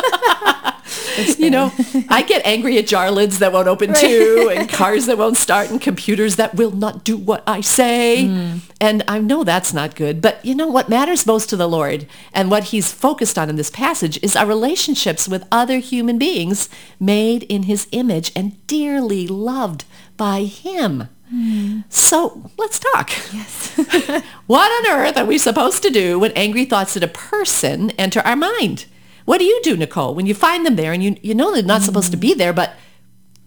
you 1.37 1.49
know, 1.49 1.71
I 2.09 2.23
get 2.23 2.45
angry 2.45 2.77
at 2.77 2.87
jar 2.87 3.11
lids 3.11 3.39
that 3.39 3.51
won't 3.51 3.67
open 3.67 3.93
too, 3.93 4.51
and 4.53 4.69
cars 4.69 5.05
that 5.05 5.17
won't 5.17 5.37
start, 5.37 5.69
and 5.69 5.81
computers 5.81 6.35
that 6.35 6.55
will 6.55 6.71
not 6.71 7.03
do 7.03 7.17
what 7.17 7.43
I 7.47 7.61
say. 7.61 8.25
Mm. 8.27 8.59
And 8.81 9.03
I 9.07 9.19
know 9.19 9.43
that's 9.43 9.73
not 9.73 9.95
good. 9.95 10.21
But 10.21 10.43
you 10.45 10.55
know 10.55 10.67
what 10.67 10.89
matters 10.89 11.25
most 11.25 11.49
to 11.49 11.55
the 11.55 11.67
Lord 11.67 12.07
and 12.33 12.51
what 12.51 12.65
he's 12.65 12.91
focused 12.91 13.37
on 13.37 13.49
in 13.49 13.55
this 13.55 13.69
passage 13.69 14.19
is 14.21 14.35
our 14.35 14.45
relationships 14.45 15.27
with 15.27 15.47
other 15.51 15.79
human 15.79 16.17
beings 16.17 16.69
made 16.99 17.43
in 17.43 17.63
his 17.63 17.87
image 17.91 18.31
and 18.35 18.65
dearly 18.67 19.27
loved 19.27 19.85
by 20.17 20.43
him. 20.43 21.09
Hmm. 21.29 21.81
So 21.89 22.51
let's 22.57 22.79
talk. 22.79 23.09
Yes. 23.33 23.73
What 24.47 24.71
on 24.71 24.99
earth 24.99 25.17
are 25.17 25.25
we 25.25 25.39
supposed 25.39 25.81
to 25.83 25.89
do 25.89 26.19
when 26.19 26.31
angry 26.33 26.65
thoughts 26.65 26.95
at 26.95 27.03
a 27.03 27.07
person 27.07 27.89
enter 27.91 28.19
our 28.19 28.35
mind? 28.35 28.85
What 29.25 29.39
do 29.39 29.43
you 29.43 29.59
do, 29.63 29.75
Nicole, 29.75 30.13
when 30.13 30.27
you 30.27 30.35
find 30.35 30.65
them 30.65 30.75
there 30.75 30.93
and 30.93 31.03
you, 31.03 31.17
you 31.23 31.33
know 31.33 31.51
they're 31.51 31.63
not 31.63 31.81
supposed 31.81 32.11
to 32.11 32.17
be 32.17 32.33
hmm. 32.33 32.37
there, 32.37 32.53
but 32.53 32.75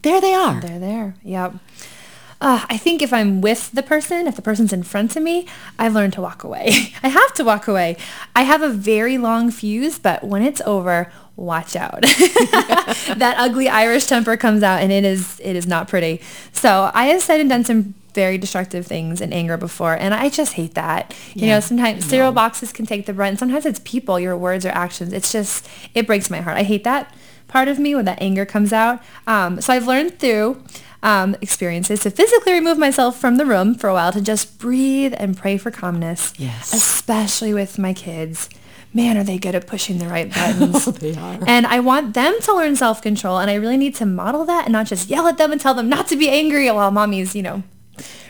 there 0.02 0.20
they 0.20 0.34
are? 0.34 0.60
They're 0.60 0.78
there. 0.78 1.14
Yep. 1.22 1.54
Uh, 2.40 2.64
I 2.68 2.76
think 2.76 3.02
if 3.02 3.12
I'm 3.12 3.40
with 3.40 3.72
the 3.72 3.82
person, 3.82 4.26
if 4.26 4.36
the 4.36 4.42
person's 4.42 4.72
in 4.72 4.84
front 4.84 5.16
of 5.16 5.22
me, 5.22 5.46
I've 5.78 5.94
learned 5.94 6.12
to 6.14 6.20
walk 6.20 6.44
away. 6.44 6.94
I 7.02 7.08
have 7.08 7.34
to 7.34 7.44
walk 7.44 7.66
away. 7.66 7.96
I 8.36 8.42
have 8.42 8.62
a 8.62 8.68
very 8.68 9.18
long 9.18 9.50
fuse, 9.50 9.98
but 9.98 10.22
when 10.22 10.42
it's 10.42 10.60
over, 10.64 11.12
watch 11.34 11.74
out. 11.74 12.02
that 12.02 13.34
ugly 13.38 13.68
Irish 13.68 14.06
temper 14.06 14.36
comes 14.36 14.62
out 14.62 14.82
and 14.82 14.92
it 14.92 15.04
is 15.04 15.40
it 15.40 15.56
is 15.56 15.66
not 15.66 15.88
pretty. 15.88 16.20
So 16.52 16.90
I 16.94 17.06
have 17.06 17.22
said 17.22 17.40
and 17.40 17.48
done 17.48 17.64
some 17.64 17.94
very 18.14 18.38
destructive 18.38 18.86
things 18.86 19.20
in 19.20 19.32
anger 19.32 19.56
before 19.56 19.94
and 19.94 20.14
I 20.14 20.28
just 20.28 20.54
hate 20.54 20.74
that. 20.74 21.14
You 21.34 21.46
know, 21.46 21.60
sometimes 21.60 22.04
cereal 22.04 22.32
boxes 22.32 22.72
can 22.72 22.86
take 22.86 23.06
the 23.06 23.12
brunt 23.12 23.38
sometimes 23.38 23.66
it's 23.66 23.80
people, 23.84 24.18
your 24.18 24.36
words 24.36 24.64
or 24.64 24.70
actions. 24.70 25.12
It's 25.12 25.32
just 25.32 25.68
it 25.94 26.06
breaks 26.06 26.30
my 26.30 26.40
heart. 26.40 26.56
I 26.56 26.62
hate 26.62 26.84
that 26.84 27.14
part 27.48 27.68
of 27.68 27.78
me 27.78 27.94
when 27.94 28.04
that 28.04 28.20
anger 28.20 28.44
comes 28.44 28.72
out. 28.72 29.02
Um, 29.26 29.60
so 29.60 29.72
I've 29.72 29.86
learned 29.86 30.18
through 30.18 30.62
um, 31.02 31.36
experiences 31.40 32.00
to 32.00 32.10
physically 32.10 32.52
remove 32.52 32.78
myself 32.78 33.18
from 33.18 33.36
the 33.36 33.46
room 33.46 33.74
for 33.74 33.88
a 33.88 33.94
while 33.94 34.12
to 34.12 34.20
just 34.20 34.58
breathe 34.58 35.14
and 35.16 35.36
pray 35.36 35.56
for 35.56 35.70
calmness. 35.70 36.32
Yes. 36.38 36.72
Especially 36.72 37.54
with 37.54 37.78
my 37.78 37.92
kids. 37.92 38.48
Man, 38.94 39.16
are 39.16 39.24
they 39.24 39.38
good 39.38 39.54
at 39.54 39.66
pushing 39.66 39.98
the 39.98 40.08
right 40.08 40.32
buttons. 40.32 40.88
oh, 40.88 40.90
they 40.92 41.14
are. 41.14 41.38
And 41.46 41.66
I 41.66 41.80
want 41.80 42.14
them 42.14 42.34
to 42.40 42.54
learn 42.54 42.74
self-control 42.74 43.38
and 43.38 43.50
I 43.50 43.54
really 43.54 43.76
need 43.76 43.94
to 43.96 44.06
model 44.06 44.44
that 44.46 44.64
and 44.64 44.72
not 44.72 44.86
just 44.86 45.08
yell 45.08 45.26
at 45.26 45.38
them 45.38 45.52
and 45.52 45.60
tell 45.60 45.74
them 45.74 45.88
not 45.88 46.08
to 46.08 46.16
be 46.16 46.28
angry 46.28 46.70
while 46.70 46.90
mommy's, 46.90 47.36
you 47.36 47.42
know, 47.42 47.62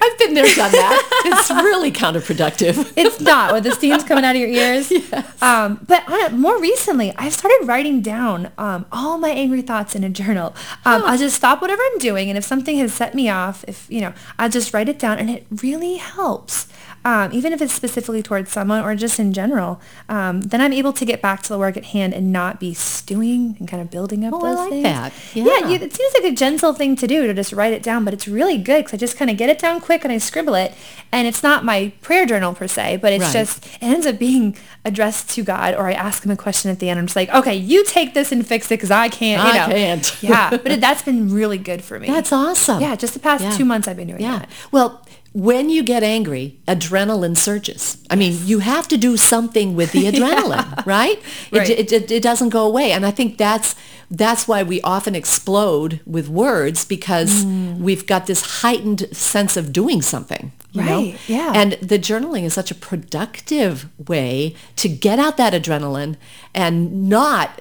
I've 0.00 0.18
been 0.18 0.34
there, 0.34 0.44
done 0.54 0.72
that. 0.72 1.22
it's 1.26 1.50
really 1.50 1.92
counterproductive. 1.92 2.92
It's 2.98 3.20
not 3.20 3.52
with 3.52 3.64
the 3.64 3.72
steam's 3.72 4.04
coming 4.04 4.24
out 4.24 4.34
of 4.34 4.40
your 4.40 4.50
ears. 4.50 4.92
Um, 5.40 5.80
but 5.86 6.02
it, 6.08 6.32
more 6.32 6.60
recently, 6.60 7.14
I've 7.16 7.32
started 7.32 7.60
writing 7.64 8.00
down 8.02 8.50
um, 8.58 8.86
all 8.90 9.18
my 9.18 9.30
angry 9.30 9.62
thoughts 9.62 9.94
in 9.94 10.02
a 10.02 10.08
journal. 10.10 10.54
Um, 10.84 11.04
I'll 11.04 11.16
just 11.16 11.36
stop 11.36 11.62
whatever 11.62 11.80
I'm 11.80 11.98
doing, 11.98 12.28
and 12.28 12.36
if 12.36 12.44
something 12.44 12.76
has 12.78 12.92
set 12.92 13.14
me 13.14 13.28
off, 13.28 13.64
if 13.68 13.86
you 13.88 14.00
know, 14.00 14.12
I'll 14.38 14.48
just 14.50 14.74
write 14.74 14.88
it 14.88 14.98
down, 14.98 15.18
and 15.18 15.30
it 15.30 15.46
really 15.62 15.96
helps. 15.96 16.66
Um, 17.04 17.32
even 17.32 17.52
if 17.52 17.62
it's 17.62 17.72
specifically 17.72 18.22
towards 18.22 18.50
someone 18.52 18.82
or 18.84 18.94
just 18.94 19.18
in 19.18 19.32
general, 19.32 19.80
um, 20.08 20.40
then 20.42 20.60
I'm 20.60 20.72
able 20.72 20.92
to 20.92 21.04
get 21.04 21.22
back 21.22 21.42
to 21.44 21.48
the 21.48 21.58
work 21.58 21.76
at 21.76 21.86
hand 21.86 22.12
and 22.12 22.32
not 22.32 22.58
be 22.60 22.74
stewing 22.74 23.56
and 23.58 23.68
kind 23.68 23.80
of 23.80 23.90
building 23.90 24.24
up 24.24 24.34
Oh, 24.34 24.44
I 24.44 24.48
those 24.48 24.58
like 24.58 24.68
things. 24.70 24.82
that. 24.84 25.12
Yeah, 25.34 25.44
Yeah. 25.44 25.68
you, 25.68 25.74
it 25.76 25.94
seems 25.94 26.12
like 26.14 26.24
a 26.24 26.34
gentle 26.34 26.72
thing 26.74 26.96
to 26.96 27.06
do 27.06 27.26
to 27.26 27.32
just 27.34 27.52
write 27.52 27.72
it 27.72 27.82
down, 27.82 28.04
but 28.04 28.12
it's 28.12 28.28
really 28.28 28.58
good 28.58 28.84
because 28.84 28.94
I 28.94 28.96
just 28.98 29.16
kind 29.16 29.30
of 29.30 29.36
get 29.36 29.48
it 29.48 29.58
down 29.58 29.80
quick 29.80 30.04
and 30.04 30.12
I 30.12 30.18
scribble 30.18 30.54
it. 30.54 30.74
And 31.12 31.26
it's 31.26 31.42
not 31.42 31.64
my 31.64 31.92
prayer 32.02 32.26
journal 32.26 32.52
per 32.54 32.66
se, 32.68 32.98
but 33.00 33.12
it's 33.12 33.24
Right. 33.24 33.32
just, 33.32 33.64
it 33.66 33.82
ends 33.82 34.06
up 34.06 34.18
being 34.18 34.56
addressed 34.84 35.30
to 35.30 35.42
God 35.42 35.74
or 35.74 35.88
I 35.88 35.92
ask 35.92 36.24
him 36.24 36.30
a 36.32 36.36
question 36.36 36.70
at 36.70 36.78
the 36.80 36.88
end. 36.90 36.98
I'm 36.98 37.06
just 37.06 37.16
like, 37.16 37.30
okay, 37.30 37.54
you 37.54 37.84
take 37.84 38.12
this 38.14 38.32
and 38.32 38.46
fix 38.46 38.66
it 38.66 38.70
because 38.76 38.90
I 38.90 39.08
can't, 39.08 39.42
you 39.42 39.48
I 39.60 39.66
know. 39.68 39.72
can't. 39.74 40.22
yeah, 40.22 40.50
but 40.62 40.66
it, 40.66 40.80
that's 40.80 41.02
been 41.02 41.32
really 41.32 41.58
good 41.58 41.82
for 41.82 41.98
me. 41.98 42.08
That's 42.08 42.32
awesome. 42.32 42.80
Yeah, 42.82 42.96
just 42.96 43.14
the 43.14 43.20
past 43.20 43.44
Yeah. 43.44 43.56
two 43.56 43.64
months 43.64 43.86
I've 43.88 43.96
been 43.96 44.08
doing 44.08 44.20
Yeah. 44.20 44.40
that. 44.40 44.48
Well, 44.72 45.00
when 45.32 45.70
you 45.70 45.82
get 45.82 46.02
angry, 46.02 46.58
adrenaline 46.66 47.36
surges. 47.36 47.98
I 48.10 48.16
mean, 48.16 48.38
you 48.44 48.58
have 48.60 48.88
to 48.88 48.96
do 48.96 49.16
something 49.16 49.76
with 49.76 49.92
the 49.92 50.04
adrenaline, 50.10 50.84
right? 50.86 51.20
Right. 51.52 51.70
It, 51.70 51.92
it, 51.92 52.10
it 52.10 52.22
doesn't 52.22 52.48
go 52.48 52.66
away. 52.66 52.92
And 52.92 53.04
I 53.06 53.10
think 53.10 53.38
that's 53.38 53.74
that's 54.10 54.48
why 54.48 54.62
we 54.62 54.80
often 54.80 55.14
explode 55.14 56.00
with 56.06 56.28
words 56.30 56.84
because 56.86 57.44
Mm. 57.44 57.78
we've 57.80 58.06
got 58.06 58.26
this 58.26 58.62
heightened 58.62 59.06
sense 59.14 59.56
of 59.58 59.70
doing 59.70 60.00
something. 60.00 60.50
You 60.72 60.82
know? 60.82 60.96
Right, 60.98 61.18
yeah. 61.28 61.52
And 61.54 61.72
the 61.74 61.98
journaling 61.98 62.44
is 62.44 62.54
such 62.54 62.70
a 62.70 62.74
productive 62.74 63.86
way 64.08 64.54
to 64.76 64.88
get 64.88 65.18
out 65.18 65.36
that 65.36 65.52
adrenaline 65.52 66.16
and 66.54 67.08
not 67.08 67.60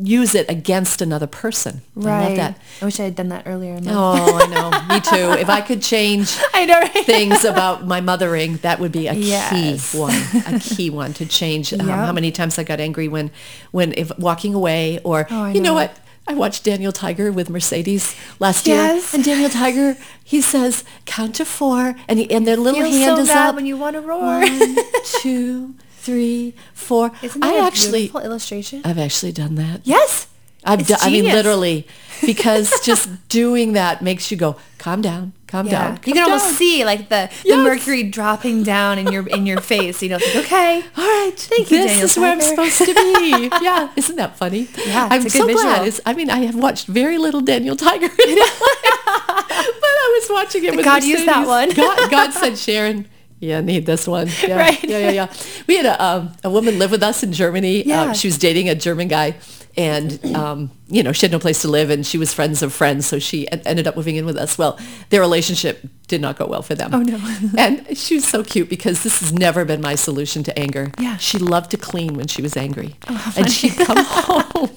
use 0.00 0.34
it 0.34 0.48
against 0.50 1.02
another 1.02 1.26
person. 1.26 1.82
I 1.96 2.00
love 2.00 2.36
that. 2.36 2.58
I 2.80 2.84
wish 2.84 2.98
I 3.00 3.04
had 3.04 3.14
done 3.16 3.28
that 3.28 3.46
earlier 3.46 3.74
in 3.74 3.84
life. 3.84 3.94
Oh, 3.96 4.36
I 4.42 4.46
know. 4.46 4.70
Me 4.94 5.00
too. 5.00 5.38
If 5.40 5.48
I 5.50 5.60
could 5.60 5.82
change 5.82 6.36
I 6.54 6.64
know, 6.64 6.80
right? 6.80 7.04
things 7.04 7.44
about 7.44 7.86
my 7.86 8.00
mothering, 8.00 8.56
that 8.58 8.80
would 8.80 8.92
be 8.92 9.06
a 9.06 9.12
Yes. 9.14 9.92
key 9.92 9.98
one. 9.98 10.14
A 10.46 10.58
key 10.60 10.90
one 10.90 11.12
to 11.14 11.26
change 11.26 11.72
um, 11.72 11.80
Yep. 11.80 11.88
how 11.88 12.12
many 12.12 12.30
times 12.32 12.58
I 12.58 12.64
got 12.64 12.80
angry 12.80 13.08
when, 13.08 13.30
when 13.70 13.92
if 13.96 14.16
walking 14.18 14.54
away 14.54 14.98
or 15.04 15.26
Oh, 15.30 15.46
you 15.46 15.60
know 15.60 15.70
know. 15.70 15.74
what. 15.74 15.98
I 16.24 16.34
watched 16.34 16.62
Daniel 16.62 16.92
Tiger 16.92 17.32
with 17.32 17.50
Mercedes 17.50 18.14
last 18.38 18.68
Yes. 18.68 19.12
year, 19.12 19.18
and 19.18 19.24
Daniel 19.24 19.50
Tiger, 19.50 19.96
he 20.22 20.40
says, 20.40 20.84
"Count 21.04 21.34
to 21.34 21.44
four, 21.44 21.96
and 22.06 22.20
he, 22.20 22.30
and 22.30 22.46
their 22.46 22.56
little 22.56 22.80
Feels 22.80 22.94
hand 22.94 23.16
so 23.16 23.22
is 23.22 23.28
bad 23.28 23.48
up. 23.48 23.54
when 23.56 23.66
you 23.66 23.76
want 23.76 23.96
to 23.96 24.02
roar. 24.02 24.20
One, 24.38 24.76
two, 25.20 25.74
three, 26.02 26.54
four. 26.74 27.12
Isn't 27.22 27.40
that 27.40 27.54
I 27.54 27.58
a 27.58 27.62
actually, 27.66 28.00
beautiful 28.02 28.20
illustration? 28.22 28.82
I've 28.84 28.98
actually 28.98 29.32
done 29.32 29.54
that. 29.56 29.80
yes. 29.84 30.26
I've 30.64 30.78
It's 30.78 30.90
done, 30.90 30.98
I 31.02 31.10
mean, 31.10 31.24
literally, 31.24 31.88
because 32.24 32.70
just 32.84 33.08
doing 33.28 33.72
that 33.72 34.00
makes 34.00 34.30
you 34.30 34.36
go, 34.36 34.54
calm 34.78 35.00
down, 35.02 35.32
calm 35.48 35.66
Yeah. 35.66 35.72
down. 35.72 35.92
you 36.06 36.14
calm 36.14 36.14
can 36.14 36.22
almost 36.22 36.56
see 36.56 36.84
like 36.84 37.08
the, 37.08 37.28
the 37.42 37.56
mercury 37.56 38.04
dropping 38.04 38.62
down 38.62 38.96
in 39.00 39.10
your 39.10 39.26
in 39.26 39.44
your 39.44 39.60
face. 39.60 40.00
You 40.04 40.10
know, 40.10 40.18
like, 40.22 40.36
okay, 40.44 40.84
All 40.96 41.02
right, 41.04 41.32
Thank 41.36 41.68
you, 41.72 41.78
this 41.78 41.86
Daniel 41.90 42.04
is 42.04 42.16
where 42.16 42.30
I'm 42.30 42.40
supposed 42.40 42.78
to 42.78 42.94
be. 42.94 43.50
yeah, 43.60 43.90
isn't 43.96 44.14
that 44.14 44.36
funny? 44.36 44.68
Yeah, 44.86 45.08
I'm 45.10 45.26
it's 45.26 45.34
a 45.34 45.38
good 45.38 45.48
so 45.48 45.52
glad. 45.52 45.66
visual. 45.82 45.88
It's, 45.88 46.00
I 46.06 46.12
mean, 46.14 46.30
I 46.30 46.44
have 46.46 46.54
watched 46.54 46.86
very 46.86 47.18
little 47.18 47.40
Daniel 47.40 47.74
Tiger, 47.74 48.06
in 48.06 48.34
my 48.38 48.52
life, 48.62 49.48
but 49.48 49.94
I 50.04 50.20
was 50.20 50.30
watching 50.30 50.62
it 50.64 50.76
with 50.76 50.84
God 50.84 51.02
used 51.02 51.26
that 51.26 51.44
one. 51.44 51.70
God, 51.74 52.08
God 52.08 52.32
said, 52.32 52.56
Sharon. 52.56 53.08
Yeah, 53.42 53.60
need 53.60 53.86
this 53.86 54.06
one. 54.06 54.28
Yeah, 54.46 54.56
Right. 54.56 54.84
Yeah, 54.84 54.98
yeah, 54.98 55.10
yeah. 55.10 55.32
We 55.66 55.76
had 55.76 55.86
a 55.86 56.02
um, 56.02 56.32
a 56.44 56.48
woman 56.50 56.78
live 56.78 56.92
with 56.92 57.02
us 57.02 57.22
in 57.24 57.32
Germany. 57.32 57.82
Yeah. 57.84 58.02
Uh, 58.02 58.12
she 58.14 58.28
was 58.28 58.38
dating 58.38 58.68
a 58.68 58.76
German 58.76 59.08
guy, 59.08 59.34
and 59.76 60.24
um, 60.36 60.70
you 60.88 61.02
know 61.02 61.10
she 61.10 61.26
had 61.26 61.32
no 61.32 61.40
place 61.40 61.62
to 61.62 61.68
live, 61.68 61.90
and 61.90 62.06
she 62.06 62.18
was 62.18 62.32
friends 62.32 62.62
of 62.62 62.72
friends, 62.72 63.04
so 63.04 63.18
she 63.18 63.48
en- 63.50 63.60
ended 63.66 63.88
up 63.88 63.96
moving 63.96 64.14
in 64.14 64.26
with 64.26 64.36
us. 64.36 64.56
Well, 64.56 64.78
their 65.10 65.20
relationship 65.20 65.84
did 66.06 66.20
not 66.20 66.36
go 66.38 66.46
well 66.46 66.62
for 66.62 66.76
them. 66.76 66.94
Oh, 66.94 67.00
no. 67.02 67.18
and 67.58 67.98
she 67.98 68.14
was 68.14 68.24
so 68.28 68.44
cute 68.44 68.68
because 68.68 69.02
this 69.02 69.18
has 69.18 69.32
never 69.32 69.64
been 69.64 69.80
my 69.80 69.96
solution 69.96 70.44
to 70.44 70.56
anger. 70.56 70.92
Yeah. 71.00 71.16
She 71.16 71.38
loved 71.38 71.72
to 71.72 71.76
clean 71.76 72.14
when 72.14 72.28
she 72.28 72.42
was 72.42 72.56
angry. 72.56 72.94
Oh, 73.08 73.32
and 73.36 73.50
she'd 73.50 73.74
come 73.76 73.96
home. 74.06 74.70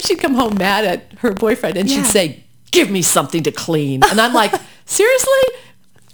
She'd 0.00 0.18
come 0.18 0.34
home 0.34 0.58
mad 0.58 0.84
at 0.84 1.12
her 1.20 1.32
boyfriend 1.32 1.78
and 1.78 1.88
Yeah. 1.88 2.02
she'd 2.02 2.06
say, 2.10 2.44
give 2.70 2.90
me 2.90 3.00
something 3.00 3.42
to 3.44 3.52
clean. 3.52 4.02
And 4.10 4.20
I'm 4.20 4.34
like, 4.34 4.52
seriously? 4.84 5.42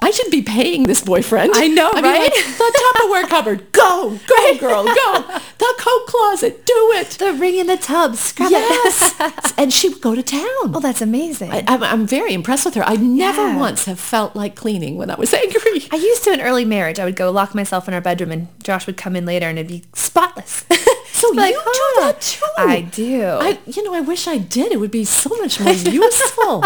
I 0.00 0.10
should 0.10 0.30
be 0.30 0.42
paying 0.42 0.84
this 0.84 1.00
boyfriend. 1.00 1.52
I 1.54 1.68
know, 1.68 1.90
mean, 1.92 2.04
right? 2.04 2.20
like, 2.30 2.32
the 2.58 2.80
Tupperware 2.94 3.28
cupboard. 3.28 3.66
Go, 3.72 4.18
go, 4.26 4.58
girl, 4.58 4.84
go. 4.84 5.22
The 5.58 5.74
coat 5.78 6.06
closet. 6.06 6.66
Do 6.66 6.92
it. 6.96 7.10
the 7.12 7.32
ring 7.32 7.56
in 7.56 7.66
the 7.66 7.76
tub, 7.76 8.14
scrub 8.16 8.48
it. 8.52 8.58
Yes. 8.58 9.54
and 9.58 9.72
she 9.72 9.88
would 9.88 10.00
go 10.02 10.14
to 10.14 10.22
town. 10.22 10.42
Oh, 10.74 10.80
that's 10.82 11.00
amazing. 11.00 11.50
I, 11.50 11.58
I, 11.58 11.64
I'm, 11.68 11.82
I'm 11.82 12.06
very 12.06 12.34
impressed 12.34 12.64
with 12.66 12.74
her. 12.74 12.82
I 12.84 12.96
never 12.96 13.40
Yeah. 13.42 13.58
once 13.58 13.86
have 13.86 13.98
felt 14.00 14.36
like 14.36 14.54
cleaning 14.54 14.96
when 14.96 15.10
I 15.10 15.14
was 15.14 15.32
angry. 15.34 15.86
I 15.90 15.96
used 15.96 16.24
to 16.24 16.32
in 16.32 16.40
early 16.40 16.64
marriage. 16.64 16.98
I 16.98 17.04
would 17.04 17.16
go 17.16 17.30
lock 17.30 17.54
myself 17.54 17.88
in 17.88 17.94
our 17.94 18.00
bedroom, 18.02 18.32
and 18.32 18.48
Josh 18.62 18.86
would 18.86 18.96
come 18.98 19.16
in 19.16 19.24
later, 19.24 19.46
and 19.48 19.58
it'd 19.58 19.68
be 19.68 19.84
spotless. 19.94 20.64
So 21.12 21.30
Like, 21.32 21.54
you 21.54 21.60
huh. 21.64 22.02
do 22.02 22.06
that 22.06 22.20
too. 22.20 22.44
I 22.58 22.80
do. 22.82 23.24
I, 23.24 23.58
you 23.66 23.82
know, 23.82 23.94
I 23.94 24.00
wish 24.00 24.26
I 24.28 24.36
did. 24.36 24.72
It 24.72 24.78
would 24.80 24.90
be 24.90 25.04
so 25.06 25.30
much 25.38 25.58
more 25.60 25.72
useful. 25.72 26.62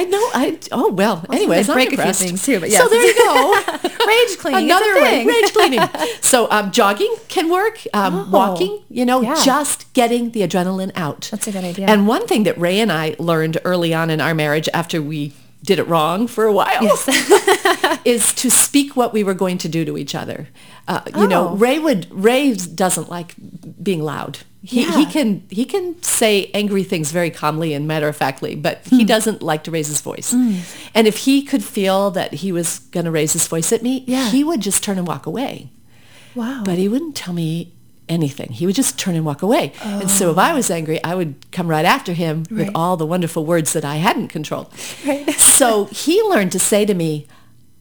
I 0.00 0.04
know. 0.04 0.18
I 0.32 0.58
oh 0.70 0.92
well. 0.92 1.24
anyways, 1.32 1.68
I'm 1.68 1.74
break 1.74 1.92
a 1.92 2.00
few 2.02 2.12
things 2.12 2.44
too, 2.44 2.60
but 2.60 2.70
So 2.70 2.86
there 2.88 3.04
you 3.04 3.14
go. 3.16 3.54
Rage 4.06 4.38
cleaning. 4.38 4.64
Another 4.66 4.84
it's 4.92 5.00
thing. 5.00 5.26
rage 5.26 5.52
cleaning. 5.52 5.80
So 6.22 6.48
um, 6.50 6.70
jogging 6.70 7.14
can 7.28 7.48
work. 7.50 7.80
Um, 7.92 8.14
Oh, 8.14 8.28
walking, 8.30 8.82
you 8.90 9.04
know, 9.04 9.20
yeah. 9.22 9.34
just 9.44 9.92
getting 9.94 10.30
the 10.32 10.42
adrenaline 10.42 10.92
out. 10.94 11.28
That's 11.32 11.46
a 11.48 11.52
good 11.52 11.64
idea. 11.64 11.86
And 11.86 12.06
one 12.06 12.26
thing 12.26 12.44
that 12.44 12.56
Ray 12.58 12.78
and 12.80 12.92
I 12.92 13.16
learned 13.18 13.58
early 13.64 13.92
on 13.92 14.08
in 14.10 14.20
our 14.20 14.34
marriage, 14.34 14.68
after 14.72 15.02
we 15.02 15.32
did 15.64 15.78
it 15.80 15.86
wrong 15.88 16.28
for 16.28 16.44
a 16.44 16.52
while, 16.52 16.82
is 18.04 18.32
to 18.34 18.50
speak 18.50 18.94
what 18.96 19.12
we 19.12 19.24
were 19.24 19.34
going 19.34 19.58
to 19.58 19.68
do 19.68 19.84
to 19.84 19.98
each 19.98 20.14
other. 20.14 20.48
Uh, 20.86 21.00
you 21.16 21.26
know, 21.26 21.48
Oh. 21.50 21.56
Ray 21.56 21.78
would 21.80 22.06
Ray 22.10 22.54
doesn't 22.54 23.08
like 23.10 23.34
being 23.82 24.02
loud. 24.02 24.38
He, 24.62 24.84
he 24.84 25.06
can 25.06 25.44
he 25.50 25.64
can 25.64 26.02
say 26.02 26.50
angry 26.52 26.82
things 26.82 27.12
very 27.12 27.30
calmly 27.30 27.74
and 27.74 27.86
matter 27.86 28.08
of 28.08 28.16
factly, 28.16 28.56
but 28.56 28.80
he 28.90 29.00
Hmm. 29.02 29.06
doesn't 29.06 29.40
like 29.40 29.62
to 29.64 29.70
raise 29.70 29.86
his 29.86 30.00
voice. 30.00 30.32
And 30.32 31.06
if 31.06 31.18
he 31.18 31.42
could 31.42 31.62
feel 31.62 32.10
that 32.10 32.34
he 32.34 32.50
was 32.50 32.80
going 32.90 33.04
to 33.04 33.10
raise 33.12 33.32
his 33.34 33.46
voice 33.46 33.72
at 33.72 33.82
me, 33.82 34.02
Yeah. 34.06 34.28
he 34.30 34.42
would 34.42 34.60
just 34.60 34.82
turn 34.82 34.98
and 34.98 35.06
walk 35.06 35.26
away. 35.26 35.70
Wow. 36.34 36.62
But 36.64 36.76
he 36.76 36.88
wouldn't 36.88 37.14
tell 37.14 37.32
me 37.34 37.72
anything. 38.08 38.50
He 38.50 38.66
would 38.66 38.74
just 38.74 38.98
turn 38.98 39.14
and 39.14 39.24
walk 39.24 39.42
away. 39.42 39.72
Oh. 39.84 40.00
And 40.00 40.10
so 40.10 40.30
if 40.32 40.38
I 40.38 40.52
was 40.54 40.70
angry, 40.70 41.02
I 41.04 41.14
would 41.14 41.34
come 41.52 41.68
right 41.68 41.84
after 41.84 42.12
him 42.12 42.44
with 42.50 42.70
all 42.74 42.96
the 42.96 43.06
wonderful 43.06 43.44
words 43.46 43.72
that 43.74 43.84
I 43.84 43.96
hadn't 43.96 44.28
controlled. 44.28 44.72
Right. 45.06 45.30
so 45.38 45.84
he 45.86 46.20
learned 46.22 46.50
to 46.52 46.58
say 46.58 46.84
to 46.84 46.94
me, 46.94 47.26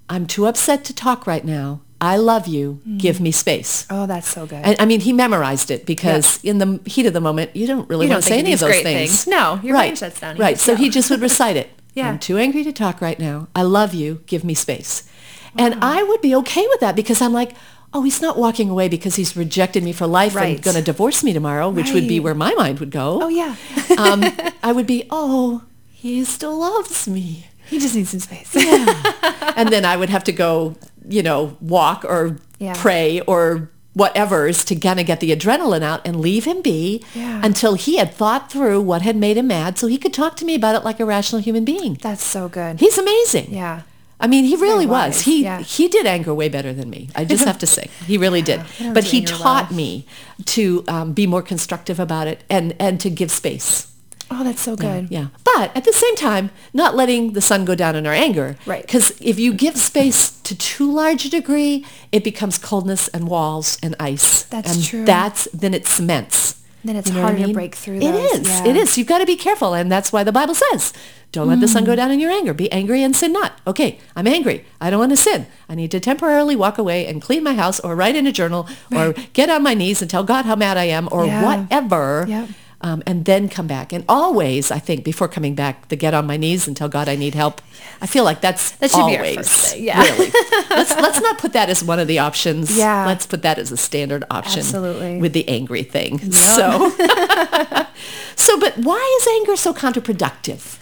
I'm 0.09 0.27
too 0.27 0.45
upset 0.45 0.83
to 0.85 0.93
talk 0.93 1.25
right 1.25 1.43
now. 1.43 1.81
I 1.99 2.17
love 2.17 2.47
you. 2.47 2.79
Give 2.97 3.19
me 3.19 3.31
space. 3.31 3.85
Oh, 3.89 4.05
that's 4.05 4.27
so 4.27 4.45
good. 4.45 4.61
And, 4.63 4.75
I 4.79 4.85
mean, 4.85 4.99
he 4.99 5.13
memorized 5.13 5.71
it 5.71 5.85
because 5.85 6.39
in 6.43 6.59
the 6.59 6.79
heat 6.85 7.05
of 7.07 7.13
the 7.13 7.21
moment, 7.21 7.55
you 7.55 7.65
don't 7.65 7.89
really 7.89 8.05
You 8.05 8.11
want 8.11 8.23
don't 8.23 8.29
to 8.29 8.33
say 8.35 8.39
any 8.39 8.53
of 8.53 8.59
those 8.59 8.71
things. 8.81 9.23
things. 9.23 9.27
No, 9.27 9.59
your 9.63 9.73
right. 9.73 9.87
brain 9.89 9.95
shuts 9.95 10.19
down. 10.19 10.37
Right. 10.37 10.59
So 10.59 10.75
he 10.75 10.89
just 10.89 11.09
would 11.09 11.21
recite 11.21 11.55
it. 11.57 11.69
Yeah. 11.97 12.09
I'm 12.09 12.19
too 12.19 12.37
angry 12.37 12.63
to 12.63 12.71
talk 12.71 13.01
right 13.01 13.17
now. 13.17 13.47
I 13.55 13.63
love 13.63 13.95
you. 13.95 14.21
Give 14.27 14.43
me 14.43 14.53
space. 14.53 15.09
And 15.57 15.83
I 15.83 16.03
would 16.03 16.21
be 16.21 16.35
okay 16.35 16.67
with 16.67 16.79
that 16.81 16.95
because 16.95 17.23
I'm 17.23 17.33
like, 17.33 17.55
oh, 17.91 18.03
he's 18.03 18.21
not 18.21 18.37
walking 18.37 18.69
away 18.69 18.87
because 18.87 19.15
he's 19.15 19.35
rejected 19.35 19.83
me 19.83 19.93
for 19.93 20.05
life 20.05 20.35
Right. 20.35 20.57
and 20.57 20.63
going 20.63 20.77
to 20.77 20.83
divorce 20.83 21.23
me 21.23 21.33
tomorrow, 21.33 21.69
which 21.69 21.91
would 21.93 22.07
be 22.07 22.19
where 22.19 22.35
my 22.35 22.53
mind 22.53 22.79
would 22.81 22.91
go. 22.91 23.23
oh 23.23 23.29
yeah. 23.29 23.55
um, 23.97 24.23
I 24.61 24.73
would 24.73 24.85
be, 24.85 25.07
oh, 25.09 25.63
he 25.89 26.23
still 26.23 26.59
loves 26.59 27.07
me. 27.07 27.47
He 27.69 27.79
just 27.79 27.95
needs 27.95 28.09
some 28.09 28.19
space. 28.19 28.55
and 29.55 29.69
then 29.69 29.85
I 29.85 29.95
would 29.97 30.09
have 30.09 30.23
to 30.25 30.31
go, 30.31 30.75
you 31.07 31.23
know, 31.23 31.57
walk 31.61 32.03
or 32.05 32.37
Yeah. 32.59 32.73
pray 32.75 33.19
or 33.21 33.69
whatever's 33.93 34.63
to 34.65 34.75
kind 34.75 34.99
of 34.99 35.05
get 35.07 35.19
the 35.19 35.35
adrenaline 35.35 35.81
out 35.81 36.01
and 36.05 36.19
leave 36.19 36.45
him 36.45 36.61
be 36.61 37.03
Yeah. 37.15 37.41
until 37.43 37.73
he 37.73 37.97
had 37.97 38.13
thought 38.13 38.51
through 38.51 38.81
what 38.81 39.01
had 39.01 39.15
made 39.15 39.37
him 39.37 39.47
mad 39.47 39.77
so 39.79 39.87
he 39.87 39.97
could 39.97 40.13
talk 40.13 40.35
to 40.37 40.45
me 40.45 40.53
about 40.55 40.75
it 40.75 40.83
like 40.83 40.99
a 40.99 41.05
rational 41.05 41.41
human 41.41 41.65
being. 41.65 41.97
That's 42.01 42.23
so 42.23 42.47
good. 42.47 42.79
He's 42.79 42.97
amazing. 42.97 43.47
yeah. 43.53 43.81
I 44.19 44.25
mean, 44.25 44.45
he 44.45 44.55
really 44.55 44.87
was. 44.87 45.21
He 45.21 45.43
yeah. 45.43 45.59
he 45.61 45.87
did 45.87 46.07
anger 46.07 46.33
way 46.33 46.49
better 46.49 46.73
than 46.73 46.89
me. 46.89 47.09
I 47.15 47.23
just 47.23 47.45
have 47.45 47.59
to 47.59 47.67
say, 47.67 47.87
he 48.07 48.17
really 48.17 48.41
did. 48.41 48.61
But 48.93 49.03
he 49.03 49.21
taught 49.21 49.69
well. 49.69 49.77
me 49.77 50.07
to 50.45 50.83
um, 50.87 51.13
be 51.13 51.27
more 51.27 51.43
constructive 51.43 51.99
about 51.99 52.25
it 52.27 52.43
and 52.49 52.73
and 52.79 52.99
to 53.01 53.11
give 53.11 53.29
space. 53.29 53.87
Oh, 54.29 54.43
that's 54.43 54.61
so 54.61 54.75
good. 54.75 55.09
Yeah. 55.09 55.27
But 55.43 55.75
at 55.75 55.83
the 55.85 55.93
same 55.93 56.15
time, 56.15 56.49
not 56.73 56.95
letting 56.95 57.33
the 57.33 57.41
sun 57.41 57.65
go 57.65 57.75
down 57.75 57.95
in 57.95 58.05
our 58.05 58.13
anger. 58.13 58.57
Right. 58.65 58.81
Because 58.85 59.11
if 59.21 59.39
you 59.39 59.53
give 59.53 59.77
space 59.77 60.31
to 60.41 60.55
too 60.57 60.91
large 60.91 61.25
a 61.25 61.29
degree, 61.29 61.85
it 62.11 62.23
becomes 62.23 62.57
coldness 62.57 63.07
and 63.09 63.27
walls 63.27 63.77
and 63.81 63.95
ice. 63.99 64.43
That's 64.43 64.75
and 64.75 64.83
true. 64.83 65.05
That's, 65.05 65.47
then 65.53 65.73
it 65.73 65.85
cements. 65.87 66.55
Then 66.83 66.95
it's 66.95 67.09
You 67.09 67.15
know 67.15 67.21
what 67.23 67.29
I 67.29 67.31
harder 67.37 67.47
to 67.47 67.53
break 67.53 67.75
through 67.75 67.97
It 67.97 68.11
those, 68.11 68.33
is. 68.41 68.47
yeah. 68.49 68.65
It 68.67 68.75
is. 68.75 68.97
You've 68.97 69.07
got 69.07 69.17
to 69.19 69.25
be 69.25 69.35
careful. 69.35 69.73
And 69.73 69.91
that's 69.91 70.13
why 70.13 70.23
the 70.23 70.31
Bible 70.31 70.55
says, 70.55 70.93
don't 71.33 71.47
let 71.49 71.59
the 71.59 71.67
sun 71.67 71.83
go 71.83 71.91
Mm. 71.93 71.97
down 71.97 72.11
in 72.11 72.19
your 72.19 72.31
anger. 72.31 72.53
Be 72.53 72.71
angry 72.71 73.03
and 73.03 73.13
sin 73.15 73.33
not. 73.33 73.59
Okay, 73.67 73.99
I'm 74.15 74.27
angry. 74.27 74.63
I 74.79 74.89
don't 74.89 74.99
want 74.99 75.11
to 75.11 75.17
sin. 75.17 75.47
I 75.67 75.75
need 75.75 75.91
to 75.91 75.99
temporarily 75.99 76.55
walk 76.55 76.77
away 76.77 77.05
and 77.07 77.21
clean 77.21 77.43
my 77.43 77.55
house 77.55 77.79
or 77.81 77.95
write 77.95 78.15
in 78.15 78.25
a 78.27 78.31
journal 78.31 78.67
or 78.95 79.13
get 79.33 79.49
on 79.49 79.63
my 79.63 79.73
knees 79.73 80.01
and 80.01 80.09
tell 80.09 80.23
God 80.23 80.45
how 80.45 80.55
mad 80.55 80.77
I 80.77 80.85
am 80.85 81.09
or 81.11 81.25
Yeah. 81.25 81.43
whatever 81.43 82.25
Yep. 82.29 82.49
Um, 82.81 83.01
and 83.05 83.25
then 83.25 83.49
come 83.49 83.67
back. 83.67 83.91
And 83.91 84.05
always, 84.07 84.71
I 84.71 84.79
think, 84.79 85.03
before 85.03 85.27
coming 85.27 85.55
back, 85.55 85.87
the 85.89 85.95
get 85.95 86.13
on 86.13 86.27
my 86.27 86.37
knees 86.37 86.67
and 86.67 86.77
tell 86.77 86.89
God 86.89 87.09
I 87.09 87.15
need 87.15 87.33
help. 87.33 87.61
I 88.01 88.05
feel 88.05 88.23
like 88.23 88.41
that's 88.41 88.71
That 88.71 88.91
should 88.91 88.97
be 89.07 89.17
our 89.17 89.23
always 89.23 89.35
first 89.37 89.73
thing, 89.73 89.83
yeah. 89.83 90.01
really. 90.03 90.31
let's 90.69 90.95
let's 90.95 91.21
not 91.21 91.39
put 91.39 91.53
that 91.53 91.69
as 91.69 91.83
one 91.83 91.99
of 91.99 92.07
the 92.07 92.19
options. 92.19 92.77
Yeah. 92.77 93.05
let's 93.05 93.25
put 93.25 93.41
that 93.41 93.57
as 93.57 93.71
a 93.71 93.77
standard 93.77 94.23
option. 94.29 94.59
Absolutely. 94.59 95.17
with 95.17 95.33
the 95.33 95.47
angry 95.49 95.83
thing. 95.83 96.31
So, 96.31 96.89
so, 98.35 98.59
but 98.59 98.77
why 98.77 99.19
is 99.21 99.27
anger 99.27 99.55
so 99.55 99.73
counterproductive? 99.73 100.79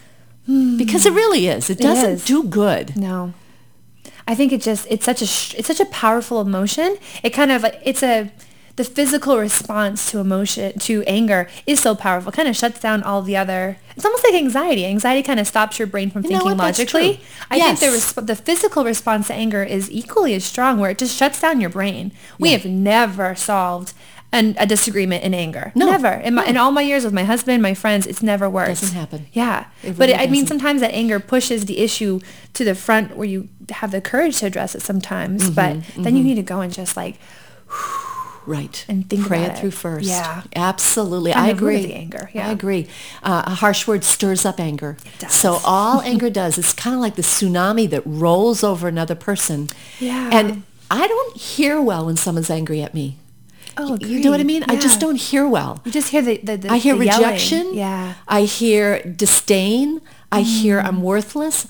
Because 0.77 1.07
it 1.07 1.13
really 1.13 1.47
is. 1.47 1.69
It 1.71 1.79
doesn't 1.79 2.09
is. 2.11 2.25
do 2.25 2.43
good. 2.43 2.95
No. 2.95 3.33
I 4.27 4.35
think 4.35 4.51
it 4.51 4.61
just 4.61 4.87
it's 4.89 5.05
such 5.05 5.21
a 5.21 5.57
it's 5.57 5.67
such 5.67 5.79
a 5.79 5.85
powerful 5.85 6.41
emotion. 6.41 6.97
It 7.23 7.29
kind 7.31 7.51
of 7.51 7.65
it's 7.83 8.03
a 8.03 8.31
the 8.75 8.83
physical 8.83 9.37
response 9.37 10.11
to 10.11 10.19
emotion 10.19 10.77
to 10.79 11.03
anger 11.03 11.47
is 11.65 11.79
so 11.79 11.95
powerful. 11.95 12.31
It 12.31 12.35
kind 12.35 12.47
of 12.49 12.55
shuts 12.57 12.79
down 12.79 13.03
all 13.03 13.21
the 13.21 13.37
other. 13.37 13.77
It's 13.95 14.03
almost 14.05 14.23
like 14.25 14.33
anxiety. 14.33 14.85
Anxiety 14.85 15.23
kind 15.23 15.39
of 15.39 15.47
stops 15.47 15.79
your 15.79 15.87
brain 15.87 16.09
from 16.11 16.23
You 16.23 16.29
thinking 16.31 16.57
logically. 16.57 17.21
I 17.49 17.59
think 17.59 17.79
the 17.79 17.85
resp- 17.87 18.27
the 18.27 18.35
physical 18.35 18.83
response 18.83 19.27
to 19.27 19.33
anger 19.33 19.63
is 19.63 19.89
equally 19.89 20.33
as 20.33 20.43
strong, 20.43 20.79
where 20.79 20.91
it 20.91 20.97
just 20.97 21.15
shuts 21.15 21.39
down 21.39 21.61
your 21.61 21.69
brain. 21.69 22.11
We 22.37 22.49
Yeah. 22.51 22.57
have 22.57 22.65
never 22.65 23.33
solved 23.35 23.93
an, 24.33 24.55
a 24.59 24.65
disagreement 24.65 25.23
in 25.23 25.33
anger. 25.33 25.71
No. 25.75 25.85
Never. 25.85 26.09
In, 26.09 26.33
my, 26.35 26.45
in 26.45 26.57
all 26.57 26.71
my 26.71 26.81
years 26.81 27.05
with 27.05 27.13
my 27.13 27.23
husband, 27.23 27.61
my 27.63 27.73
friends, 27.73 28.05
it's 28.05 28.21
never 28.21 28.49
worked. 28.49 28.81
Doesn't 28.81 28.93
happen. 28.97 29.27
Yeah. 29.31 29.67
It 29.83 29.97
but 29.97 30.09
really 30.09 30.15
I 30.15 30.27
mean, 30.27 30.45
sometimes 30.45 30.81
that 30.81 30.93
anger 30.93 31.21
pushes 31.21 31.65
the 31.65 31.77
issue 31.77 32.19
to 32.55 32.65
the 32.65 32.75
front 32.75 33.15
where 33.15 33.27
you 33.27 33.47
have 33.69 33.91
the 33.91 34.01
courage 34.01 34.39
to 34.39 34.47
address 34.47 34.75
it 34.75 34.81
sometimes. 34.81 35.49
Mm-hmm, 35.49 35.53
but 35.93 36.03
then 36.03 36.17
you 36.17 36.23
need 36.25 36.35
to 36.35 36.43
go 36.43 36.59
and 36.59 36.73
just 36.73 36.97
like, 36.97 37.17
Right. 38.45 38.85
And 38.87 39.09
think 39.09 39.25
Pray 39.27 39.43
about 39.45 39.57
it 39.57 39.59
through 39.59 39.69
it. 39.69 39.73
first. 39.73 40.07
Yeah. 40.07 40.43
Absolutely. 40.55 41.33
I 41.33 41.47
the 41.47 41.47
root 41.47 41.51
of 41.51 41.57
agree. 41.57 41.85
the 41.87 41.93
anger, 41.95 42.29
I 42.35 42.51
agree. 42.51 42.87
Uh, 43.23 43.43
a 43.47 43.55
harsh 43.55 43.87
word 43.87 44.03
stirs 44.03 44.45
up 44.45 44.59
anger. 44.59 44.97
does. 45.19 45.33
So 45.33 45.59
all 45.65 46.01
anger 46.11 46.29
does 46.29 46.57
is 46.57 46.73
kind 46.73 46.93
of 46.95 47.01
like 47.01 47.15
the 47.15 47.21
tsunami 47.23 47.89
that 47.89 48.03
rolls 48.05 48.63
over 48.63 48.87
another 48.87 49.15
person. 49.15 49.69
Yeah. 49.99 50.29
And 50.31 50.63
I 50.91 51.07
don't 51.07 51.37
hear 51.37 51.81
well 51.81 52.05
when 52.05 52.17
someone's 52.17 52.49
angry 52.49 52.81
at 52.81 52.93
me. 52.93 53.17
oh, 53.77 53.97
You 53.99 54.19
know 54.19 54.29
what 54.31 54.39
I 54.39 54.43
agreed. 54.43 54.61
mean? 54.61 54.63
I 54.69 54.75
just 54.75 54.99
don't 54.99 55.15
hear 55.15 55.47
well. 55.47 55.81
You 55.83 55.91
just 55.91 56.09
hear 56.09 56.21
the, 56.21 56.37
the, 56.37 56.57
the 56.57 56.71
I 56.71 56.77
hear 56.77 56.95
the 56.95 57.05
yelling. 57.05 57.25
rejection. 57.25 57.73
Yeah. 57.73 58.13
I 58.27 58.43
hear 58.43 59.01
disdain. 59.03 60.01
I 60.31 60.41
hear 60.41 60.79
Mm. 60.81 60.85
I'm 60.85 61.01
worthless. 61.01 61.67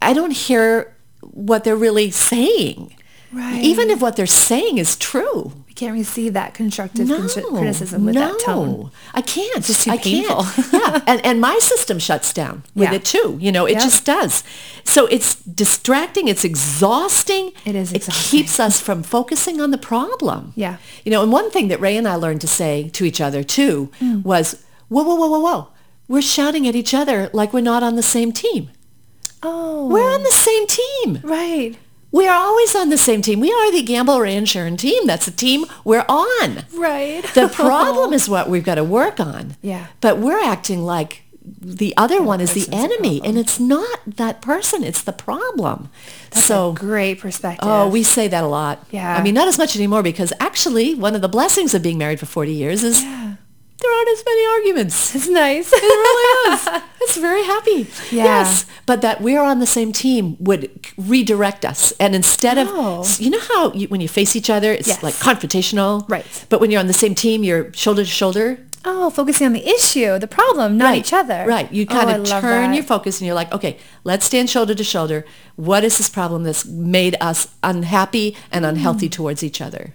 I 0.00 0.12
don't 0.14 0.32
hear 0.32 0.94
what 1.20 1.62
they're 1.64 1.76
really 1.76 2.10
saying. 2.10 2.94
Right. 3.32 3.62
Even 3.62 3.88
if 3.90 4.00
what 4.00 4.16
they're 4.16 4.26
saying 4.26 4.78
is 4.78 4.96
true. 4.96 5.52
We 5.66 5.72
can't 5.74 5.94
receive 5.94 6.34
that 6.34 6.52
constructive 6.52 7.08
No, 7.08 7.16
criticism 7.16 8.04
with 8.04 8.14
that 8.14 8.38
tone. 8.40 8.68
no. 8.72 8.90
I 9.14 9.22
can't. 9.22 9.56
It's 9.56 9.68
just 9.68 9.84
too 9.84 9.90
I 9.92 9.96
painful. 9.96 10.42
Can't. 10.44 10.72
yeah, 10.74 11.00
and 11.06 11.24
and 11.24 11.40
my 11.40 11.58
system 11.60 11.98
shuts 11.98 12.32
down 12.34 12.62
with 12.74 12.90
Yeah. 12.90 12.96
it 12.96 13.04
too. 13.06 13.38
You 13.40 13.50
know, 13.50 13.64
it 13.64 13.74
just 13.80 14.04
does. 14.04 14.44
So 14.84 15.06
it's 15.06 15.36
distracting. 15.36 16.28
It's 16.28 16.44
exhausting. 16.44 17.52
It 17.64 17.74
is 17.74 17.92
It 17.94 18.06
keeps 18.12 18.60
us 18.60 18.80
from 18.80 19.02
focusing 19.02 19.60
on 19.62 19.70
the 19.70 19.78
problem. 19.78 20.52
Yeah. 20.54 20.76
You 21.04 21.10
know, 21.12 21.22
and 21.22 21.32
one 21.32 21.50
thing 21.50 21.68
that 21.68 21.80
Ray 21.80 21.96
and 21.96 22.06
I 22.06 22.16
learned 22.16 22.42
to 22.42 22.48
say 22.48 22.90
to 22.90 23.04
each 23.06 23.20
other 23.20 23.42
too 23.42 23.90
Mm. 24.00 24.22
was, 24.24 24.56
"Whoa, 24.88 25.02
whoa, 25.04 25.14
whoa, 25.14 25.28
whoa, 25.28 25.40
whoa! 25.40 25.68
We're 26.06 26.20
shouting 26.22 26.68
at 26.68 26.74
each 26.76 26.92
other 26.92 27.30
like 27.32 27.54
we're 27.54 27.62
not 27.62 27.82
on 27.82 27.96
the 27.96 28.02
same 28.02 28.30
team. 28.32 28.68
Oh. 29.42 29.86
We're 29.88 30.12
on 30.12 30.22
the 30.22 30.30
same 30.48 30.66
team." 30.66 31.20
Right. 31.22 31.76
We 32.12 32.28
are 32.28 32.36
always 32.36 32.76
on 32.76 32.90
the 32.90 32.98
same 32.98 33.22
team. 33.22 33.40
We 33.40 33.50
are 33.50 33.72
the 33.72 33.82
Gamble 33.82 34.22
and 34.22 34.78
team. 34.78 35.06
That's 35.06 35.24
the 35.24 35.32
team 35.32 35.64
we're 35.82 36.04
on. 36.08 36.64
Right. 36.74 37.22
The 37.34 37.48
problem 37.52 38.12
is 38.18 38.28
what 38.28 38.48
we've 38.50 38.64
got 38.64 38.74
to 38.76 38.84
work 38.84 39.18
on. 39.18 39.56
Yeah. 39.62 39.86
But 40.02 40.18
we're 40.18 40.40
acting 40.40 40.84
like 40.84 41.22
the 41.60 41.94
other 41.96 42.22
one 42.22 42.40
is 42.40 42.54
the 42.54 42.72
enemy, 42.72 43.20
and 43.24 43.36
it's 43.36 43.58
not 43.58 43.98
that 44.06 44.40
person. 44.40 44.84
It's 44.84 45.02
the 45.02 45.12
problem. 45.12 45.88
That's 46.30 46.44
so, 46.44 46.70
a 46.70 46.74
great 46.74 47.18
perspective. 47.18 47.68
oh, 47.68 47.88
we 47.88 48.02
say 48.02 48.28
that 48.28 48.44
a 48.44 48.46
lot. 48.46 48.86
Yeah. 48.90 49.16
I 49.16 49.22
mean, 49.22 49.34
not 49.34 49.48
as 49.48 49.58
much 49.58 49.74
anymore 49.74 50.02
because 50.02 50.32
actually, 50.38 50.94
one 50.94 51.14
of 51.16 51.20
the 51.22 51.28
blessings 51.28 51.74
of 51.74 51.82
being 51.82 51.98
married 51.98 52.20
for 52.20 52.26
40 52.26 52.52
years 52.52 52.84
is 52.84 53.02
Yeah. 53.02 53.34
There 53.82 53.92
aren't 53.98 54.08
as 54.10 54.22
many 54.24 54.46
arguments. 54.46 55.14
It's 55.16 55.28
nice. 55.28 55.72
It 55.72 55.82
really 55.82 56.54
is. 56.54 56.68
It's 57.02 57.16
very 57.16 57.42
happy. 57.42 57.88
Yeah. 58.14 58.24
Yes. 58.24 58.64
But 58.86 59.00
that 59.02 59.20
we're 59.20 59.42
on 59.42 59.58
the 59.58 59.66
same 59.66 59.92
team 59.92 60.36
would 60.38 60.70
redirect 60.96 61.64
us. 61.64 61.92
And 61.98 62.14
instead 62.14 62.56
Oh. 62.58 63.00
of, 63.00 63.20
you 63.20 63.28
know 63.30 63.40
how 63.40 63.72
you, 63.72 63.88
when 63.88 64.00
you 64.00 64.08
face 64.08 64.36
each 64.36 64.48
other, 64.50 64.70
it's 64.72 64.86
Yes. 64.88 65.02
like 65.02 65.14
confrontational. 65.14 66.08
Right. 66.08 66.24
But 66.48 66.60
when 66.60 66.70
you're 66.70 66.80
on 66.80 66.86
the 66.86 66.92
same 67.04 67.14
team, 67.16 67.42
you're 67.42 67.72
shoulder 67.74 68.04
to 68.04 68.08
shoulder. 68.22 68.58
Oh, 68.84 69.10
focusing 69.10 69.46
on 69.46 69.52
the 69.52 69.66
issue, 69.66 70.18
the 70.18 70.26
problem, 70.26 70.76
not 70.76 70.86
right. 70.86 70.98
each 70.98 71.12
other. 71.12 71.44
Right. 71.46 71.70
You 71.72 71.86
Oh, 71.88 71.92
kind 71.94 72.10
I 72.10 72.14
of 72.18 72.26
turn 72.26 72.72
your 72.72 72.82
focus 72.84 73.20
and 73.20 73.26
you're 73.26 73.34
like, 73.34 73.52
okay, 73.52 73.78
let's 74.04 74.24
stand 74.26 74.50
shoulder 74.50 74.74
to 74.74 74.84
shoulder. 74.84 75.24
What 75.56 75.84
is 75.84 75.98
this 75.98 76.08
problem 76.10 76.42
that's 76.44 76.64
made 76.64 77.16
us 77.20 77.48
unhappy 77.62 78.36
and 78.50 78.64
unhealthy 78.64 79.08
mm. 79.08 79.12
towards 79.12 79.42
each 79.44 79.60
other? 79.60 79.94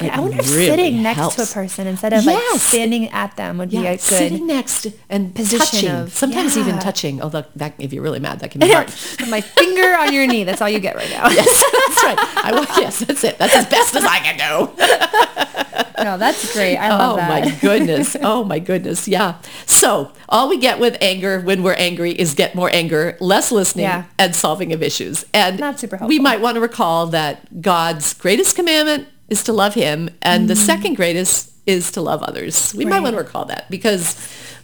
I 0.00 0.20
wonder 0.20 0.38
if 0.38 0.48
really 0.54 0.66
sitting 0.66 1.02
next 1.02 1.34
to 1.36 1.42
a 1.42 1.46
person 1.46 1.86
instead 1.86 2.12
of 2.12 2.24
like 2.24 2.42
standing 2.60 3.08
at 3.10 3.36
them 3.36 3.58
would 3.58 3.70
be 3.70 3.78
Yeah, 3.78 3.90
a 3.90 3.96
good. 3.96 4.00
sitting 4.00 4.46
next 4.46 4.86
and 5.08 5.34
position 5.34 5.58
touching. 5.58 5.88
of- 5.90 6.12
Sometimes 6.12 6.56
even 6.56 6.78
touching. 6.78 7.20
Although 7.22 7.44
that, 7.56 7.74
if 7.78 7.92
you're 7.92 8.02
really 8.02 8.20
mad, 8.20 8.40
that 8.40 8.50
can 8.50 8.60
be 8.60 8.70
hard. 8.70 8.88
My 9.28 9.40
finger 9.40 9.94
on 9.96 10.12
your 10.12 10.26
knee. 10.26 10.44
That's 10.44 10.60
all 10.62 10.68
you 10.68 10.78
get 10.80 10.96
right 10.96 11.10
now. 11.10 11.28
yes, 11.28 11.64
that's 11.86 12.04
right. 12.04 12.18
I, 12.44 12.50
wa- 12.52 12.66
yes, 12.78 13.00
that's 13.00 13.24
it. 13.24 13.38
That's 13.38 13.54
as 13.56 13.66
best 13.66 13.94
as 13.96 14.04
I 14.04 14.18
can 14.20 14.36
do. 14.38 14.84
No, 16.00 16.16
that's 16.16 16.52
great. 16.54 16.76
I 16.76 16.90
love 16.90 17.14
oh 17.14 17.16
that. 17.16 17.28
my 17.44 17.50
goodness. 17.60 18.16
Oh 18.22 18.44
my 18.44 18.60
goodness. 18.60 19.08
Yeah. 19.08 19.38
So 19.66 20.12
all 20.28 20.48
we 20.48 20.56
get 20.56 20.78
with 20.78 20.96
anger 21.00 21.40
when 21.40 21.64
we're 21.64 21.72
angry 21.74 22.12
is 22.12 22.34
get 22.34 22.54
more 22.54 22.70
anger, 22.72 23.16
less 23.18 23.50
listening, 23.50 23.82
Yeah. 23.86 24.04
and 24.16 24.32
solving 24.32 24.72
of 24.72 24.80
issues. 24.80 25.24
And 25.34 25.58
Not 25.58 25.80
super 25.80 25.96
helpful. 25.96 26.08
we 26.08 26.20
might 26.20 26.40
want 26.40 26.54
to 26.54 26.60
recall 26.60 27.08
that 27.08 27.60
God's 27.60 28.14
greatest 28.14 28.54
commandment 28.54 29.08
is 29.28 29.42
to 29.44 29.52
love 29.52 29.74
him, 29.74 30.10
and 30.22 30.48
the 30.48 30.56
second 30.56 30.94
greatest 30.94 31.52
is 31.66 31.92
to 31.92 32.00
love 32.00 32.22
others. 32.22 32.74
We 32.74 32.84
might 32.86 33.00
Mm. 33.00 33.02
Want 33.04 33.14
to 33.16 33.22
recall 33.22 33.44
that 33.46 33.70
because 33.70 34.16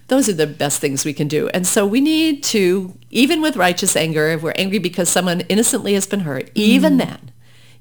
those 0.08 0.28
are 0.28 0.32
the 0.34 0.46
best 0.46 0.80
things 0.80 1.04
we 1.04 1.12
can 1.12 1.28
do. 1.28 1.48
And 1.48 1.66
so 1.66 1.86
we 1.86 2.00
need 2.00 2.42
to, 2.44 2.94
even 3.10 3.42
with 3.42 3.56
righteous 3.56 3.94
anger, 3.96 4.28
if 4.28 4.42
we're 4.42 4.52
angry 4.56 4.78
because 4.78 5.08
someone 5.08 5.40
innocently 5.42 5.94
has 5.94 6.06
been 6.06 6.20
hurt, 6.20 6.46
Mm. 6.46 6.50
even 6.56 6.96
then, 6.96 7.18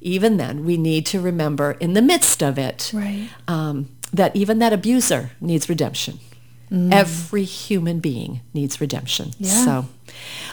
even 0.02 0.36
then, 0.38 0.65
we 0.65 0.76
need 0.78 1.06
to 1.08 1.22
remember 1.22 1.72
in 1.80 1.93
the 1.93 2.02
midst 2.02 2.43
of 2.43 2.58
it 2.58 2.91
Right. 2.93 3.30
um, 3.48 3.88
that 4.13 4.36
even 4.36 4.60
that 4.60 4.74
abuser 4.74 5.32
needs 5.39 5.69
redemption. 5.69 6.19
Every 6.91 7.43
human 7.43 8.00
being 8.00 8.41
needs 8.54 8.82
redemption. 8.82 9.28
Mm. 9.28 9.36
Yeah. 9.39 9.65
So, 9.65 9.72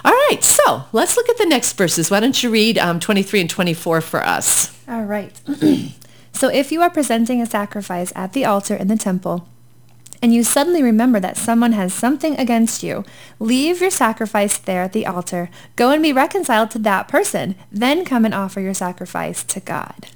all 0.05 0.13
right. 0.29 0.45
So 0.45 0.85
let's 0.93 1.17
look 1.17 1.29
at 1.31 1.39
the 1.39 1.47
next 1.47 1.73
verses. 1.79 2.11
Why 2.11 2.21
don't 2.21 2.43
you 2.43 2.51
read 2.51 2.77
um, 2.77 3.01
23 3.01 3.41
and 3.41 3.49
24 3.49 4.03
for 4.03 4.23
us? 4.25 4.71
All 4.87 5.03
right. 5.05 5.33
so 6.33 6.49
if 6.49 6.73
you 6.73 6.81
are 6.83 6.91
presenting 6.91 7.41
a 7.41 7.47
sacrifice 7.47 8.13
at 8.15 8.33
the 8.33 8.45
altar 8.45 8.75
in 8.75 8.89
the 8.89 8.97
temple, 8.97 9.47
and 10.23 10.35
you 10.35 10.45
suddenly 10.45 10.83
remember 10.83 11.19
that 11.21 11.37
someone 11.39 11.73
has 11.73 11.95
something 11.95 12.37
against 12.39 12.83
you, 12.83 13.05
leave 13.39 13.81
your 13.81 13.91
sacrifice 13.91 14.59
there 14.59 14.83
at 14.83 14.93
the 14.93 15.07
altar. 15.07 15.49
Go 15.77 15.93
and 15.93 16.03
be 16.03 16.13
reconciled 16.13 16.71
to 16.73 16.79
that 16.81 17.09
person. 17.09 17.55
Then 17.73 18.05
come 18.05 18.27
and 18.27 18.35
offer 18.35 18.61
your 18.61 18.75
sacrifice 18.75 19.43
to 19.45 19.61
God. 19.61 20.09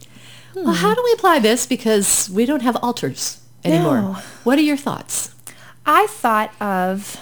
Well, 0.54 0.74
how 0.74 0.94
do 0.94 1.02
we 1.02 1.12
apply 1.12 1.38
this? 1.38 1.66
Because 1.66 2.28
we 2.30 2.44
don't 2.44 2.62
have 2.62 2.76
altars 2.76 3.40
anymore. 3.64 4.00
No. 4.00 4.12
What 4.44 4.58
are 4.58 4.62
your 4.62 4.76
thoughts? 4.76 5.34
I 5.86 6.06
thought 6.08 6.52
of, 6.60 7.18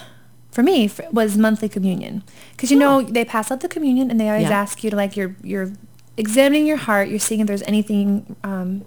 for 0.51 0.61
me, 0.61 0.91
was 1.11 1.37
monthly 1.37 1.69
communion. 1.69 2.23
Because, 2.51 2.69
you 2.69 2.77
oh. 2.77 2.99
know, 2.99 3.01
they 3.01 3.25
pass 3.25 3.49
out 3.49 3.61
the 3.61 3.69
communion 3.69 4.11
and 4.11 4.19
they 4.19 4.29
always 4.29 4.49
Yeah. 4.49 4.59
ask 4.59 4.83
you 4.83 4.89
to, 4.89 4.95
like, 4.95 5.15
you're, 5.15 5.35
you're 5.41 5.71
examining 6.17 6.65
your 6.67 6.77
heart. 6.77 7.09
You're 7.09 7.19
seeing 7.19 7.41
if 7.41 7.47
there's 7.47 7.63
anything 7.63 8.35
um, 8.43 8.85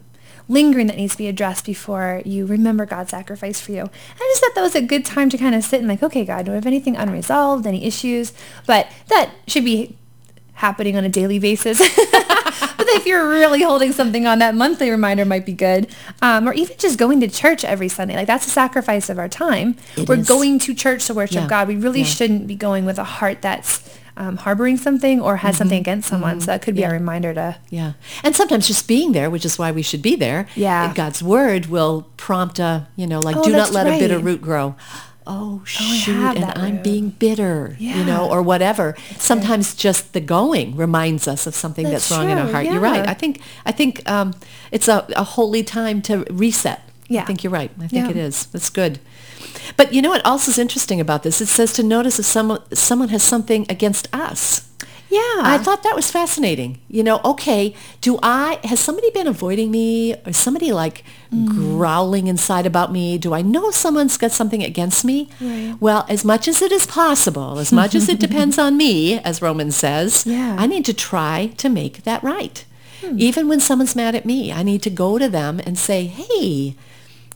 lingering 0.48 0.86
that 0.86 0.96
needs 0.96 1.12
to 1.12 1.18
be 1.18 1.26
addressed 1.28 1.64
before 1.66 2.22
you 2.24 2.46
remember 2.46 2.86
God's 2.86 3.10
sacrifice 3.10 3.60
for 3.60 3.72
you. 3.72 3.80
And 3.80 3.90
I 3.90 4.30
just 4.32 4.40
thought 4.40 4.54
that 4.54 4.62
was 4.62 4.74
a 4.76 4.82
good 4.82 5.04
time 5.04 5.28
to 5.30 5.38
kind 5.38 5.54
of 5.54 5.64
sit 5.64 5.80
and, 5.80 5.88
like, 5.88 6.02
okay, 6.02 6.24
God, 6.24 6.46
do 6.46 6.52
I 6.52 6.54
have 6.54 6.66
anything 6.66 6.96
unresolved, 6.96 7.66
any 7.66 7.84
issues? 7.84 8.32
But 8.66 8.88
that 9.08 9.30
should 9.48 9.64
be 9.64 9.96
happening 10.54 10.96
on 10.96 11.04
a 11.04 11.08
daily 11.08 11.38
basis. 11.38 11.78
but 12.78 12.86
if 12.90 13.04
you're 13.06 13.28
really 13.28 13.62
holding 13.62 13.92
something 13.92 14.26
on, 14.26 14.38
that 14.38 14.54
monthly 14.54 14.88
reminder 14.90 15.24
might 15.24 15.44
be 15.44 15.52
good. 15.52 15.88
Um, 16.22 16.48
or 16.48 16.52
even 16.54 16.76
just 16.78 16.96
going 16.98 17.20
to 17.20 17.28
church 17.28 17.64
every 17.64 17.88
Sunday. 17.88 18.14
Like 18.16 18.26
that's 18.26 18.46
a 18.46 18.50
sacrifice 18.50 19.10
of 19.10 19.18
our 19.18 19.28
time. 19.28 19.76
It 19.96 20.08
We're 20.08 20.18
is. 20.20 20.28
going 20.28 20.58
to 20.60 20.74
church 20.74 21.06
to 21.06 21.14
worship 21.14 21.42
Yeah. 21.42 21.48
God. 21.48 21.68
We 21.68 21.76
really 21.76 22.00
Yeah. 22.00 22.06
shouldn't 22.06 22.46
be 22.46 22.54
going 22.54 22.84
with 22.86 22.98
a 22.98 23.04
heart 23.04 23.42
that's 23.42 23.82
um, 24.16 24.36
harboring 24.38 24.76
something 24.76 25.20
or 25.20 25.36
has 25.36 25.56
something 25.56 25.78
against 25.80 26.08
someone. 26.08 26.40
So 26.40 26.46
that 26.46 26.62
could 26.62 26.74
be 26.74 26.80
Mm-hmm. 26.82 26.90
Yeah. 26.90 26.96
a 26.96 27.00
reminder 27.00 27.34
to 27.34 27.56
Yeah. 27.70 27.92
And 28.22 28.34
sometimes 28.36 28.66
just 28.66 28.86
being 28.88 29.12
there, 29.12 29.28
which 29.30 29.44
is 29.44 29.58
why 29.58 29.72
we 29.72 29.82
should 29.82 30.02
be 30.02 30.16
there. 30.16 30.46
Yeah. 30.54 30.92
God's 30.94 31.22
word 31.22 31.66
will 31.66 32.06
prompt 32.16 32.58
a, 32.58 32.86
you 32.96 33.06
know, 33.06 33.20
like 33.20 33.36
Oh, 33.36 33.44
do 33.44 33.50
not 33.52 33.58
that's 33.58 33.72
let 33.72 33.86
a 33.86 33.98
bitter 33.98 34.16
right. 34.16 34.24
root 34.24 34.40
grow. 34.42 34.74
Oh, 35.28 35.62
shoot, 35.64 36.12
have 36.14 36.36
and 36.36 36.44
I'm 36.44 36.74
root. 36.76 36.84
being 36.84 37.10
bitter, 37.10 37.76
you 37.80 38.04
know, 38.04 38.30
or 38.30 38.42
whatever. 38.42 38.94
Sometimes 39.18 39.74
just 39.74 40.12
the 40.12 40.20
going 40.20 40.76
reminds 40.76 41.26
us 41.26 41.48
of 41.48 41.54
something 41.56 41.82
that's, 41.82 42.08
That's 42.08 42.12
wrong 42.20 42.30
in 42.30 42.38
our 42.38 42.46
heart. 42.48 42.66
You're 42.66 42.78
right. 42.78 43.04
I 43.08 43.14
think 43.14 43.40
I 43.64 43.72
think 43.72 44.08
um, 44.08 44.34
it's 44.70 44.86
a, 44.86 45.04
a 45.16 45.24
holy 45.24 45.64
time 45.64 46.00
to 46.02 46.24
reset. 46.30 46.80
Yeah. 47.08 47.22
I 47.22 47.24
think 47.24 47.42
you're 47.42 47.52
right. 47.52 47.72
I 47.80 47.88
think 47.88 48.04
Yeah. 48.04 48.10
it 48.10 48.16
is. 48.16 48.46
That's 48.46 48.70
good. 48.70 49.00
But 49.76 49.92
you 49.92 50.02
know 50.02 50.10
what 50.10 50.26
else 50.26 50.48
is 50.48 50.58
interesting 50.58 51.00
about 51.00 51.22
this? 51.22 51.40
It 51.40 51.46
says 51.46 51.72
to 51.74 51.82
notice 51.82 52.18
if 52.18 52.26
someone 52.26 52.60
someone 52.74 53.08
has 53.08 53.22
something 53.22 53.66
against 53.68 54.08
us. 54.14 54.68
yeah. 55.08 55.40
I 55.54 55.58
thought 55.58 55.82
that 55.84 55.94
was 55.94 56.10
fascinating. 56.10 56.80
You 56.88 57.02
know, 57.04 57.20
okay, 57.24 57.74
do 58.00 58.18
I, 58.22 58.58
has 58.64 58.80
somebody 58.80 59.10
been 59.10 59.26
avoiding 59.28 59.70
me 59.70 60.14
or 60.26 60.32
somebody 60.32 60.72
like 60.72 61.04
mm. 61.32 61.46
growling 61.48 62.26
inside 62.26 62.66
about 62.66 62.92
me? 62.92 63.16
Do 63.16 63.32
I 63.32 63.42
know 63.42 63.70
someone's 63.70 64.16
got 64.18 64.32
something 64.32 64.62
against 64.62 65.04
me? 65.04 65.28
Right. 65.40 65.76
Well, 65.80 66.06
as 66.08 66.24
much 66.24 66.48
as 66.48 66.60
it 66.60 66.72
is 66.72 66.86
possible, 66.86 67.58
as 67.58 67.72
much 67.72 67.94
as 67.94 68.08
it 68.08 68.18
depends 68.26 68.58
on 68.58 68.76
me, 68.76 69.18
as 69.20 69.40
Romans 69.40 69.76
says, 69.76 70.26
Yeah. 70.26 70.56
I 70.58 70.66
need 70.66 70.84
to 70.86 70.94
try 70.94 71.52
to 71.58 71.68
make 71.68 72.02
that 72.02 72.22
right. 72.22 72.64
Hmm. 73.00 73.16
Even 73.18 73.48
when 73.48 73.60
someone's 73.60 73.96
mad 73.96 74.14
at 74.14 74.26
me, 74.26 74.52
I 74.52 74.62
need 74.62 74.82
to 74.82 74.90
go 74.90 75.18
to 75.18 75.28
them 75.28 75.60
and 75.64 75.78
say, 75.78 76.06
hey, 76.06 76.74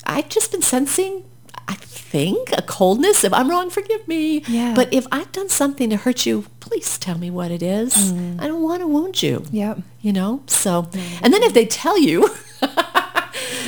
I've 0.05 0.29
just 0.29 0.51
been 0.53 0.63
sensing, 0.63 1.23
I 1.71 1.75
think, 1.75 2.51
a 2.59 2.63
coldness. 2.63 3.23
If 3.23 3.33
I'm 3.33 3.49
wrong, 3.49 3.71
forgive 3.71 4.07
me. 4.09 4.41
Yeah. 4.49 4.75
But 4.75 4.93
if 4.93 5.07
I've 5.13 5.31
done 5.31 5.49
something 5.49 5.89
to 5.91 5.97
hurt 5.97 6.27
you, 6.27 6.47
please 6.59 6.99
tell 6.99 7.17
me 7.17 7.31
what 7.31 7.51
it 7.53 7.63
is. 7.63 8.13
I 8.41 8.47
don't 8.49 8.63
want 8.63 8.81
to 8.83 8.89
wound 8.89 9.23
you. 9.23 9.45
Yep. 9.53 9.79
You 10.03 10.13
know? 10.13 10.43
So, 10.47 10.89
and 11.23 11.33
then 11.33 11.43
if 11.45 11.55
they 11.55 11.67
tell 11.67 11.97
you, 11.99 12.29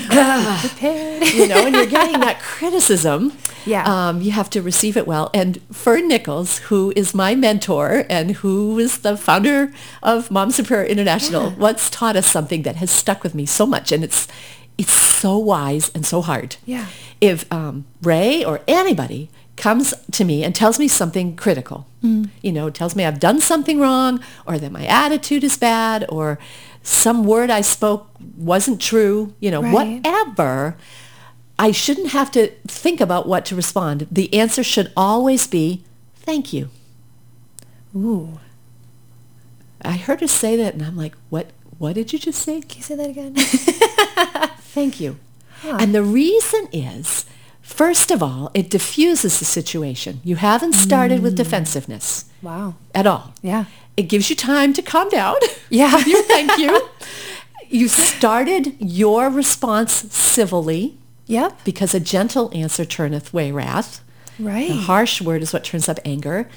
Prepared. 0.09 1.27
you 1.33 1.47
know, 1.49 1.65
and 1.67 1.75
you're 1.75 1.87
getting 1.87 2.21
that 2.21 2.41
criticism, 2.43 3.33
Yeah. 3.65 3.85
um, 4.09 4.21
you 4.21 4.33
have 4.33 4.51
to 4.51 4.61
receive 4.63 4.97
it 4.97 5.07
well. 5.07 5.31
And 5.33 5.61
Fern 5.73 6.09
Nichols, 6.09 6.59
who 6.59 6.93
is 6.97 7.15
my 7.15 7.35
mentor 7.35 8.05
and 8.11 8.33
who 8.33 8.79
is 8.79 8.99
the 8.99 9.17
founder 9.17 9.73
of 10.03 10.31
Moms 10.31 10.59
in 10.59 10.65
Prayer 10.65 10.85
International, 10.85 11.51
once 11.51 11.89
taught 11.91 12.17
us 12.17 12.27
something 12.27 12.63
that 12.63 12.77
has 12.77 12.91
stuck 12.91 13.23
with 13.23 13.35
me 13.35 13.47
so 13.47 13.65
much, 13.67 13.93
and 13.93 14.03
it's 14.05 14.27
it's 14.79 14.93
so 14.93 15.37
wise 15.39 15.91
and 15.95 16.05
so 16.07 16.23
hard. 16.23 16.57
Yeah. 16.65 16.87
If 17.23 17.51
um, 17.53 17.85
Ray 18.03 18.45
or 18.45 18.61
anybody 18.67 19.31
comes 19.57 19.95
to 20.11 20.25
me 20.25 20.43
and 20.45 20.55
tells 20.55 20.79
me 20.79 20.89
something 20.89 21.37
critical, 21.37 21.87
Mm. 22.03 22.31
you 22.43 22.51
know, 22.51 22.69
tells 22.69 22.97
me 22.97 23.05
I've 23.05 23.21
done 23.21 23.41
something 23.41 23.79
wrong 23.79 24.19
or 24.45 24.59
that 24.59 24.73
my 24.73 24.85
attitude 24.87 25.45
is 25.45 25.57
bad 25.57 26.05
or 26.09 26.37
some 26.83 27.23
word 27.23 27.49
I 27.49 27.61
spoke 27.61 28.09
wasn't 28.37 28.81
true, 28.81 29.35
you 29.39 29.53
know, 29.53 29.63
Right. 29.63 29.73
whatever, 30.03 30.77
I 31.61 31.71
shouldn't 31.71 32.09
have 32.11 32.33
to 32.33 32.51
think 32.67 33.01
about 33.01 33.29
what 33.29 33.45
to 33.47 33.55
respond. 33.55 34.09
The 34.11 34.35
answer 34.35 34.65
should 34.65 34.91
always 34.97 35.47
be, 35.47 35.85
thank 36.17 36.53
you. 36.53 36.71
Ooh. 37.95 38.41
I 39.85 39.93
heard 39.93 40.21
her 40.23 40.27
say 40.27 40.57
that 40.57 40.75
and 40.75 40.83
I'm 40.85 40.97
like, 40.97 41.15
what, 41.31 41.51
what 41.79 41.95
did 41.95 42.13
you 42.13 42.19
just 42.19 42.41
say? 42.43 42.63
Can 42.63 42.79
you 42.79 42.83
say 42.83 42.97
that 42.97 43.11
again? 43.11 43.35
Thank 44.75 44.99
you. 45.01 45.19
And 45.65 45.95
the 45.95 46.03
reason 46.03 46.69
is, 46.73 47.25
first 47.61 48.11
of 48.11 48.23
all, 48.23 48.51
it 48.55 48.71
diffuses 48.71 49.39
the 49.39 49.45
situation. 49.45 50.21
You 50.25 50.37
haven't 50.37 50.75
started 50.75 51.23
with 51.23 51.35
mm. 51.35 51.39
defensiveness 51.39 52.27
wow. 52.43 52.75
at 52.95 53.07
all. 53.07 53.35
Yeah. 53.43 53.67
It 53.97 54.05
gives 54.05 54.31
you 54.31 54.37
time 54.37 54.73
to 54.75 54.83
calm 54.83 55.09
down. 55.09 55.37
Yeah. 55.71 55.97
your 56.07 56.23
thank 56.23 56.59
you. 56.59 56.89
You 57.69 57.89
started 57.89 58.77
your 58.79 59.31
response 59.31 59.93
civilly 60.13 60.99
Yep. 61.27 61.65
because 61.65 61.95
a 61.95 62.01
gentle 62.01 62.51
answer 62.53 62.85
turneth 62.85 63.33
away 63.33 63.51
wrath. 63.51 64.05
Right. 64.39 64.69
A 64.69 64.75
harsh 64.75 65.23
word 65.23 65.41
is 65.41 65.55
what 65.55 65.65
turns 65.65 65.89
up 65.89 65.99
anger. 66.05 66.51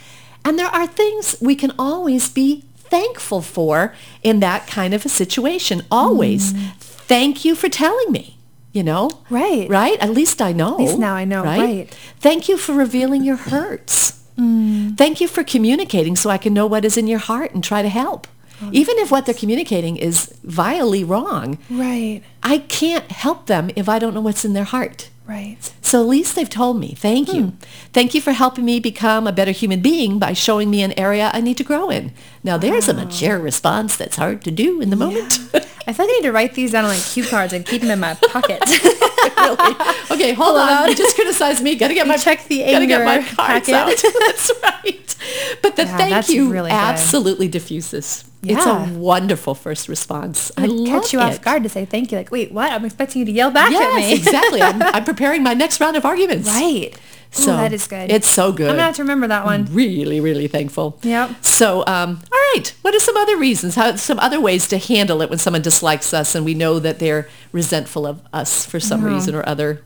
And 0.44 0.60
there 0.60 0.68
are 0.68 0.86
things 0.86 1.38
we 1.40 1.56
can 1.56 1.72
always 1.80 2.28
be 2.28 2.66
thankful 2.76 3.42
for 3.42 3.94
in 4.24 4.42
that 4.42 4.68
kind 4.68 4.94
of 4.94 5.06
a 5.06 5.10
situation. 5.10 5.84
Always. 5.90 6.52
Mm. 6.52 6.74
Thank 6.80 7.46
you 7.46 7.56
for 7.56 7.70
telling 7.70 8.12
me, 8.12 8.35
you 8.76 8.84
know? 8.84 9.10
Right. 9.30 9.70
Right? 9.70 9.98
At 10.00 10.10
least 10.12 10.42
I 10.42 10.52
know. 10.52 10.74
At 10.74 10.80
least 10.80 11.00
now 11.00 11.16
I 11.16 11.26
know, 11.26 11.44
right. 11.44 11.88
Thank 12.20 12.50
you 12.50 12.58
for 12.58 12.74
revealing 12.74 13.24
your 13.24 13.38
hurts. 13.38 14.22
Mm. 14.38 14.98
Thank 14.98 15.22
you 15.22 15.28
for 15.30 15.44
communicating 15.44 16.16
so 16.18 16.30
I 16.30 16.38
can 16.38 16.54
know 16.54 16.68
what 16.68 16.84
is 16.84 16.98
in 16.98 17.08
your 17.08 17.20
heart 17.20 17.54
and 17.54 17.64
try 17.64 17.82
to 17.82 17.90
help. 17.90 18.28
Oh, 18.62 18.70
Even 18.74 18.98
if 19.00 19.12
what 19.12 19.26
they're 19.26 19.34
communicating 19.36 19.96
is 19.98 20.38
vilely 20.44 21.04
wrong, 21.04 21.58
Right. 21.70 22.22
I 22.44 22.60
can't 22.60 23.10
help 23.12 23.48
them 23.48 23.70
if 23.76 23.88
I 23.88 23.98
don't 24.00 24.14
know 24.14 24.22
what's 24.22 24.46
in 24.46 24.54
their 24.54 24.64
heart. 24.66 25.10
Right. 25.26 25.58
So 25.82 26.02
at 26.02 26.08
least 26.08 26.36
they've 26.36 26.50
told 26.50 26.80
me. 26.80 26.94
Thank 26.94 27.34
you. 27.34 27.44
Hmm. 27.44 27.56
Thank 27.94 28.14
you 28.14 28.22
for 28.22 28.32
helping 28.34 28.64
me 28.64 28.80
become 28.80 29.26
a 29.26 29.32
better 29.32 29.52
human 29.52 29.82
being 29.82 30.20
by 30.20 30.34
showing 30.34 30.70
me 30.70 30.84
an 30.84 30.98
area 31.00 31.32
I 31.34 31.42
need 31.42 31.58
to 31.58 31.64
grow 31.64 31.90
in. 31.90 32.12
Now 32.44 32.58
there's 32.58 32.88
a 32.88 32.94
mature 32.94 33.40
response 33.40 33.96
that's 33.98 34.18
hard 34.18 34.44
to 34.44 34.52
do 34.52 34.82
in 34.82 34.90
the 34.92 34.96
moment. 34.96 35.40
I 35.88 35.94
feel 35.94 36.06
like 36.06 36.14
I 36.14 36.18
need 36.18 36.24
to 36.24 36.32
write 36.32 36.54
these 36.56 36.72
down 36.72 36.86
on 36.86 36.92
like 36.92 37.04
cue 37.04 37.24
cards 37.26 37.54
and 37.54 37.66
keep 37.66 37.82
them 37.82 37.92
in 37.92 38.00
my 38.00 38.14
pocket. 38.30 38.62
really. 39.38 39.76
Okay, 40.12 40.34
hold 40.34 40.58
on. 40.58 40.90
You 40.90 40.96
just 40.96 41.16
criticized 41.16 41.64
me. 41.64 41.76
Gotta 41.76 41.94
get 41.94 42.08
my 42.08 42.18
check 42.18 42.48
the 42.48 42.64
anger 42.64 42.88
gotta 42.98 43.04
get 43.06 43.06
my 43.06 43.28
cards 43.36 43.70
packet. 43.70 43.74
out. 43.76 44.14
that's 44.20 44.52
right. 44.64 45.16
But 45.62 45.76
the 45.76 45.84
Yeah, 45.84 45.98
thank 45.98 46.30
you 46.30 46.52
really 46.52 46.70
good. 46.72 46.76
absolutely 46.76 47.48
diffuses. 47.48 48.24
It's 48.44 48.66
a 48.66 48.94
wonderful 49.00 49.56
first 49.56 49.88
response. 49.90 50.52
I 50.56 50.64
I'd 50.66 50.70
love 50.70 50.88
catch 50.88 51.14
you 51.14 51.20
it. 51.20 51.24
off 51.24 51.42
guard 51.42 51.64
to 51.64 51.70
say 51.70 51.86
thank 51.86 52.12
you. 52.12 52.18
Like, 52.20 52.30
wait, 52.32 52.52
what? 52.52 52.72
I'm 52.72 52.86
expecting 52.86 53.22
you 53.22 53.26
to 53.26 53.32
yell 53.32 53.50
back 53.50 53.72
Yes, 53.72 53.84
at 53.84 53.96
me. 54.08 54.14
exactly. 54.14 54.62
I'm, 54.62 54.82
I'm 54.84 55.04
preparing 55.04 55.42
my 55.42 55.56
next 55.56 55.80
round 55.82 55.98
of 55.98 56.06
arguments. 56.06 56.48
right. 56.48 56.92
Ooh, 57.38 57.42
So 57.44 57.52
that 57.58 57.74
is 57.74 57.88
good. 57.88 58.12
It's 58.12 58.28
so 58.28 58.52
good. 58.52 58.70
I'm 58.70 58.76
gonna 58.76 58.84
have 58.84 58.96
to 58.96 59.04
remember 59.04 59.28
that 59.28 59.46
one. 59.46 59.66
really, 59.72 60.20
really 60.20 60.48
thankful. 60.48 60.98
Yep. 61.04 61.44
So, 61.44 61.80
um, 61.88 62.22
all 62.32 62.40
right. 62.56 62.74
What 62.82 62.94
are 62.96 63.00
some 63.00 63.18
other 63.18 63.38
reasons? 63.38 63.76
How 63.76 63.96
some 63.96 64.20
other 64.20 64.40
ways 64.40 64.68
to 64.70 64.78
handle 64.78 65.22
it 65.22 65.30
when 65.30 65.40
someone 65.40 65.62
dislikes 65.62 66.14
us 66.14 66.36
and 66.36 66.46
we 66.46 66.54
know 66.54 66.80
that 66.80 67.00
they're 67.00 67.28
resentful 67.52 68.06
of 68.08 68.22
us 68.34 68.66
for 68.66 68.80
some 68.80 69.04
Uh-huh. 69.06 69.14
reason 69.16 69.36
or 69.36 69.48
other? 69.48 69.82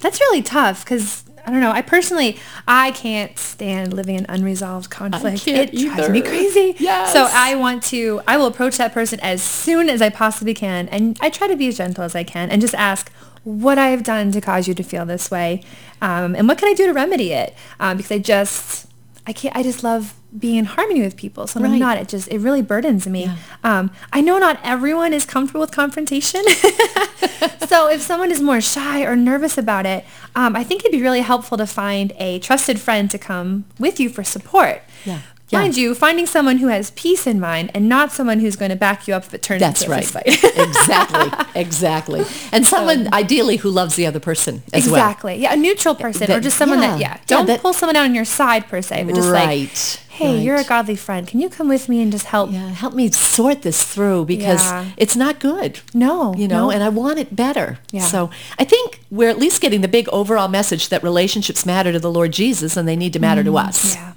That's 0.00 0.20
really 0.20 0.42
tough 0.42 0.84
because 0.84 1.24
I 1.44 1.50
don't 1.50 1.60
know. 1.60 1.72
I 1.72 1.82
personally, 1.82 2.38
I 2.68 2.92
can't 2.92 3.36
stand 3.36 3.92
living 3.92 4.14
in 4.14 4.26
unresolved 4.28 4.90
conflict. 4.90 5.48
it 5.48 5.72
drives 5.76 6.08
me 6.08 6.20
crazy. 6.20 6.76
Yes. 6.78 7.12
So 7.12 7.28
I 7.32 7.56
want 7.56 7.82
to. 7.84 8.20
I 8.28 8.36
will 8.36 8.46
approach 8.46 8.76
that 8.76 8.92
person 8.92 9.18
as 9.20 9.42
soon 9.42 9.90
as 9.90 10.00
I 10.00 10.08
possibly 10.08 10.54
can, 10.54 10.88
and 10.88 11.18
I 11.20 11.30
try 11.30 11.48
to 11.48 11.56
be 11.56 11.66
as 11.66 11.78
gentle 11.78 12.04
as 12.04 12.14
I 12.14 12.22
can, 12.22 12.48
and 12.50 12.60
just 12.60 12.74
ask 12.76 13.10
what 13.44 13.78
I 13.78 13.88
have 13.88 14.02
done 14.02 14.32
to 14.32 14.40
cause 14.40 14.68
you 14.68 14.74
to 14.74 14.82
feel 14.82 15.04
this 15.06 15.30
way, 15.30 15.62
um, 16.00 16.34
and 16.34 16.48
what 16.48 16.58
can 16.58 16.68
I 16.68 16.74
do 16.74 16.86
to 16.86 16.92
remedy 16.92 17.32
it? 17.32 17.54
Um, 17.80 17.96
because 17.96 18.12
I 18.12 18.18
just. 18.18 18.88
I 19.24 19.32
can't. 19.32 19.54
I 19.54 19.62
just 19.62 19.84
love 19.84 20.14
being 20.36 20.56
in 20.56 20.64
harmony 20.64 21.02
with 21.02 21.16
people. 21.16 21.46
So 21.46 21.60
when 21.60 21.72
I'm 21.72 21.78
not, 21.78 21.98
it 21.98 22.08
just 22.08 22.28
it 22.28 22.38
really 22.38 22.62
burdens 22.62 23.06
me. 23.06 23.24
Yeah. 23.24 23.36
Um, 23.62 23.90
I 24.12 24.20
know 24.20 24.38
not 24.38 24.58
everyone 24.64 25.12
is 25.12 25.26
comfortable 25.26 25.60
with 25.60 25.70
confrontation. 25.70 26.42
so 27.68 27.88
if 27.88 28.00
someone 28.00 28.30
is 28.32 28.40
more 28.40 28.60
shy 28.60 29.02
or 29.04 29.14
nervous 29.14 29.58
about 29.58 29.84
it, 29.86 30.04
um, 30.34 30.56
I 30.56 30.64
think 30.64 30.80
it'd 30.82 30.92
be 30.92 31.02
really 31.02 31.20
helpful 31.20 31.58
to 31.58 31.66
find 31.66 32.12
a 32.16 32.38
trusted 32.38 32.80
friend 32.80 33.10
to 33.10 33.18
come 33.18 33.64
with 33.78 34.00
you 34.00 34.08
for 34.08 34.24
support. 34.24 34.82
Yeah. 35.04 35.20
Yeah. 35.52 35.60
Mind 35.60 35.76
you, 35.76 35.94
finding 35.94 36.24
someone 36.26 36.56
who 36.58 36.68
has 36.68 36.90
peace 36.92 37.26
in 37.26 37.38
mind 37.38 37.70
and 37.74 37.88
not 37.88 38.10
someone 38.10 38.40
who's 38.40 38.56
going 38.56 38.70
to 38.70 38.76
back 38.76 39.06
you 39.06 39.14
up 39.14 39.24
if 39.24 39.34
it 39.34 39.42
turns 39.42 39.60
That's 39.60 39.82
into 39.82 39.92
a 39.92 39.96
right. 39.96 40.04
fist 40.06 40.12
fight. 40.14 40.56
exactly. 40.68 41.60
Exactly. 41.60 42.24
And 42.52 42.66
someone 42.66 43.12
ideally 43.12 43.56
who 43.58 43.68
loves 43.70 43.94
the 43.96 44.06
other 44.06 44.18
person 44.20 44.62
as 44.72 44.86
well. 44.86 44.94
Exactly. 44.96 45.36
Yeah, 45.36 45.52
a 45.52 45.56
neutral 45.56 45.94
person 45.94 46.30
or 46.32 46.40
just 46.40 46.56
someone 46.56 46.80
that, 46.80 46.98
yeah. 46.98 47.08
yeah, 47.08 47.16
Yeah, 47.18 47.22
don't 47.26 47.46
that- 47.46 47.60
pull 47.60 47.72
someone 47.74 47.96
out 47.96 48.04
on 48.04 48.14
your 48.14 48.24
side 48.24 48.66
per 48.68 48.80
se, 48.82 49.04
but 49.04 49.14
just 49.14 49.28
Right. 49.28 49.60
like, 49.68 49.68
hey, 50.08 50.40
you're 50.40 50.56
a 50.56 50.64
godly 50.64 50.96
friend. 50.96 51.26
Can 51.28 51.40
you 51.40 51.48
come 51.48 51.68
with 51.68 51.88
me 51.88 52.00
and 52.02 52.10
just 52.12 52.26
help? 52.26 52.50
Yeah, 52.50 52.68
help 52.70 52.94
me 52.94 53.10
sort 53.10 53.62
this 53.62 53.82
through 53.82 54.24
because 54.26 54.64
Yeah. 54.64 54.86
it's 54.96 55.16
not 55.16 55.38
good. 55.38 55.80
No, 55.94 56.34
You 56.34 56.48
know, 56.48 56.66
no. 56.66 56.70
and 56.70 56.82
I 56.82 56.88
want 56.88 57.18
it 57.18 57.34
better. 57.36 57.78
Yeah. 57.90 58.02
So 58.06 58.30
I 58.58 58.64
think 58.64 59.00
we're 59.10 59.28
at 59.30 59.38
least 59.38 59.60
getting 59.60 59.80
the 59.82 59.88
big 59.88 60.08
overall 60.08 60.48
message 60.48 60.88
that 60.88 61.02
relationships 61.02 61.66
matter 61.66 61.92
to 61.92 61.98
the 61.98 62.10
Lord 62.10 62.32
Jesus 62.32 62.76
and 62.76 62.88
they 62.88 62.96
need 62.96 63.12
to 63.12 63.18
matter 63.18 63.44
to 63.44 63.56
us. 63.58 63.94
Mm, 63.94 63.98
yeah. 63.98 64.12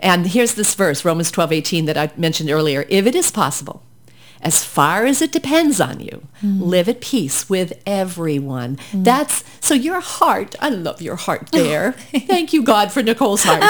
And 0.00 0.26
here's 0.28 0.54
this 0.54 0.74
verse, 0.74 1.04
Romans 1.04 1.30
12, 1.30 1.52
18, 1.52 1.84
that 1.86 1.96
I 1.96 2.10
mentioned 2.16 2.50
earlier. 2.50 2.86
If 2.88 3.06
it 3.06 3.14
is 3.14 3.30
possible, 3.30 3.82
as 4.42 4.64
far 4.64 5.04
as 5.04 5.20
it 5.20 5.32
depends 5.32 5.80
on 5.82 6.00
you, 6.00 6.22
Mm. 6.42 6.62
live 6.62 6.88
at 6.88 7.02
peace 7.02 7.50
with 7.50 7.74
everyone. 7.86 8.78
That's 8.94 9.44
so 9.60 9.74
your 9.74 10.00
heart. 10.00 10.54
I 10.58 10.70
love 10.70 11.02
your 11.02 11.16
heart 11.16 11.50
there. 11.52 11.92
Thank 11.92 12.54
you, 12.54 12.62
God, 12.62 12.90
for 12.90 13.02
Nicole's 13.02 13.42
heart, 13.44 13.62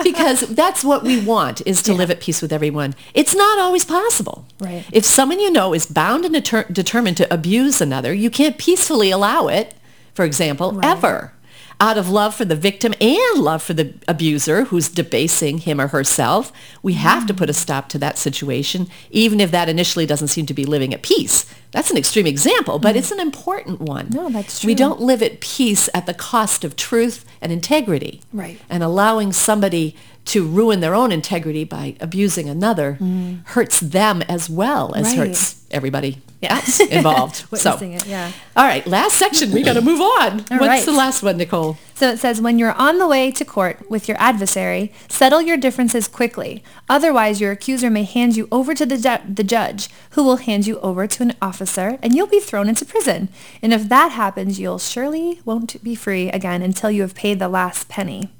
because 0.02 0.40
that's 0.40 0.82
what 0.82 1.02
we 1.04 1.20
want 1.20 1.60
is 1.66 1.82
to 1.82 1.92
live 1.92 2.10
at 2.10 2.20
peace 2.20 2.40
with 2.40 2.50
everyone. 2.52 2.94
It's 3.12 3.34
not 3.34 3.58
always 3.58 3.84
possible. 3.84 4.46
Right. 4.58 4.86
If 4.90 5.04
someone 5.04 5.38
you 5.40 5.50
know 5.52 5.74
is 5.74 5.84
bound 5.84 6.24
and 6.24 6.32
deter- 6.32 6.64
determined 6.72 7.18
to 7.18 7.32
abuse 7.34 7.82
another, 7.82 8.14
you 8.14 8.30
can't 8.30 8.56
peacefully 8.56 9.10
allow 9.10 9.48
it. 9.48 9.74
For 10.14 10.24
example, 10.24 10.80
ever 10.82 11.34
out 11.80 11.96
of 11.96 12.08
love 12.08 12.34
for 12.34 12.44
the 12.44 12.56
victim 12.56 12.92
and 13.00 13.40
love 13.40 13.62
for 13.62 13.72
the 13.72 13.94
abuser 14.08 14.64
who's 14.64 14.88
debasing 14.88 15.58
him 15.58 15.80
or 15.80 15.88
herself, 15.88 16.52
we 16.82 16.94
have 16.94 17.26
to 17.26 17.34
put 17.34 17.48
a 17.48 17.52
stop 17.52 17.88
to 17.90 17.98
that 17.98 18.18
situation, 18.18 18.88
even 19.10 19.40
if 19.40 19.50
that 19.52 19.68
initially 19.68 20.06
doesn't 20.06 20.28
seem 20.28 20.46
to 20.46 20.54
be 20.54 20.64
living 20.64 20.92
at 20.92 21.02
peace. 21.02 21.46
That's 21.70 21.90
an 21.90 21.96
extreme 21.96 22.26
example, 22.26 22.78
but 22.78 22.96
it's 22.96 23.12
an 23.12 23.20
important 23.20 23.80
one. 23.80 24.08
No, 24.10 24.28
that's 24.28 24.60
true. 24.60 24.68
We 24.68 24.74
don't 24.74 25.00
live 25.00 25.22
at 25.22 25.40
peace 25.40 25.88
at 25.94 26.06
the 26.06 26.14
cost 26.14 26.64
of 26.64 26.74
truth 26.76 27.24
and 27.40 27.52
integrity. 27.52 28.22
Right. 28.32 28.60
And 28.68 28.82
allowing 28.82 29.32
somebody 29.32 29.94
to 30.28 30.46
ruin 30.46 30.80
their 30.80 30.94
own 30.94 31.10
integrity 31.10 31.64
by 31.64 31.96
abusing 32.00 32.48
another 32.48 32.98
mm. 33.00 33.44
hurts 33.48 33.80
them 33.80 34.22
as 34.22 34.48
well 34.50 34.94
as 34.94 35.06
Right. 35.06 35.16
hurts 35.28 35.56
everybody 35.70 36.20
Yeah. 36.42 36.56
else 36.56 36.80
involved. 36.98 37.46
so, 37.58 37.76
it, 37.80 38.06
yeah. 38.06 38.32
all 38.54 38.66
right, 38.66 38.86
last 38.86 39.16
section. 39.16 39.52
We 39.52 39.62
got 39.62 39.72
to 39.74 39.80
move 39.80 40.00
on. 40.00 40.38
What's 40.48 40.50
right. 40.50 40.84
the 40.84 40.92
last 40.92 41.22
one, 41.22 41.38
Nicole? 41.38 41.78
So 41.94 42.10
it 42.10 42.18
says, 42.18 42.40
when 42.42 42.58
you're 42.58 42.72
on 42.72 42.98
the 42.98 43.06
way 43.08 43.30
to 43.32 43.44
court 43.44 43.90
with 43.90 44.06
your 44.06 44.16
adversary, 44.20 44.92
settle 45.08 45.40
your 45.42 45.56
differences 45.56 46.06
quickly. 46.08 46.62
Otherwise, 46.90 47.40
your 47.40 47.52
accuser 47.52 47.88
may 47.90 48.04
hand 48.04 48.36
you 48.36 48.48
over 48.52 48.74
to 48.74 48.84
the, 48.86 48.98
ju- 48.98 49.32
the 49.34 49.42
judge, 49.44 49.88
who 50.10 50.22
will 50.22 50.36
hand 50.36 50.66
you 50.66 50.78
over 50.80 51.06
to 51.06 51.22
an 51.22 51.34
officer, 51.42 51.98
and 52.02 52.14
you'll 52.14 52.26
be 52.26 52.38
thrown 52.40 52.68
into 52.68 52.84
prison. 52.84 53.30
And 53.62 53.72
if 53.72 53.88
that 53.88 54.12
happens, 54.12 54.60
you'll 54.60 54.78
surely 54.78 55.40
won't 55.46 55.82
be 55.82 55.94
free 55.94 56.28
again 56.28 56.60
until 56.62 56.90
you 56.90 57.02
have 57.02 57.14
paid 57.14 57.38
the 57.38 57.48
last 57.48 57.88
penny. 57.88 58.30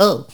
Oh, 0.00 0.26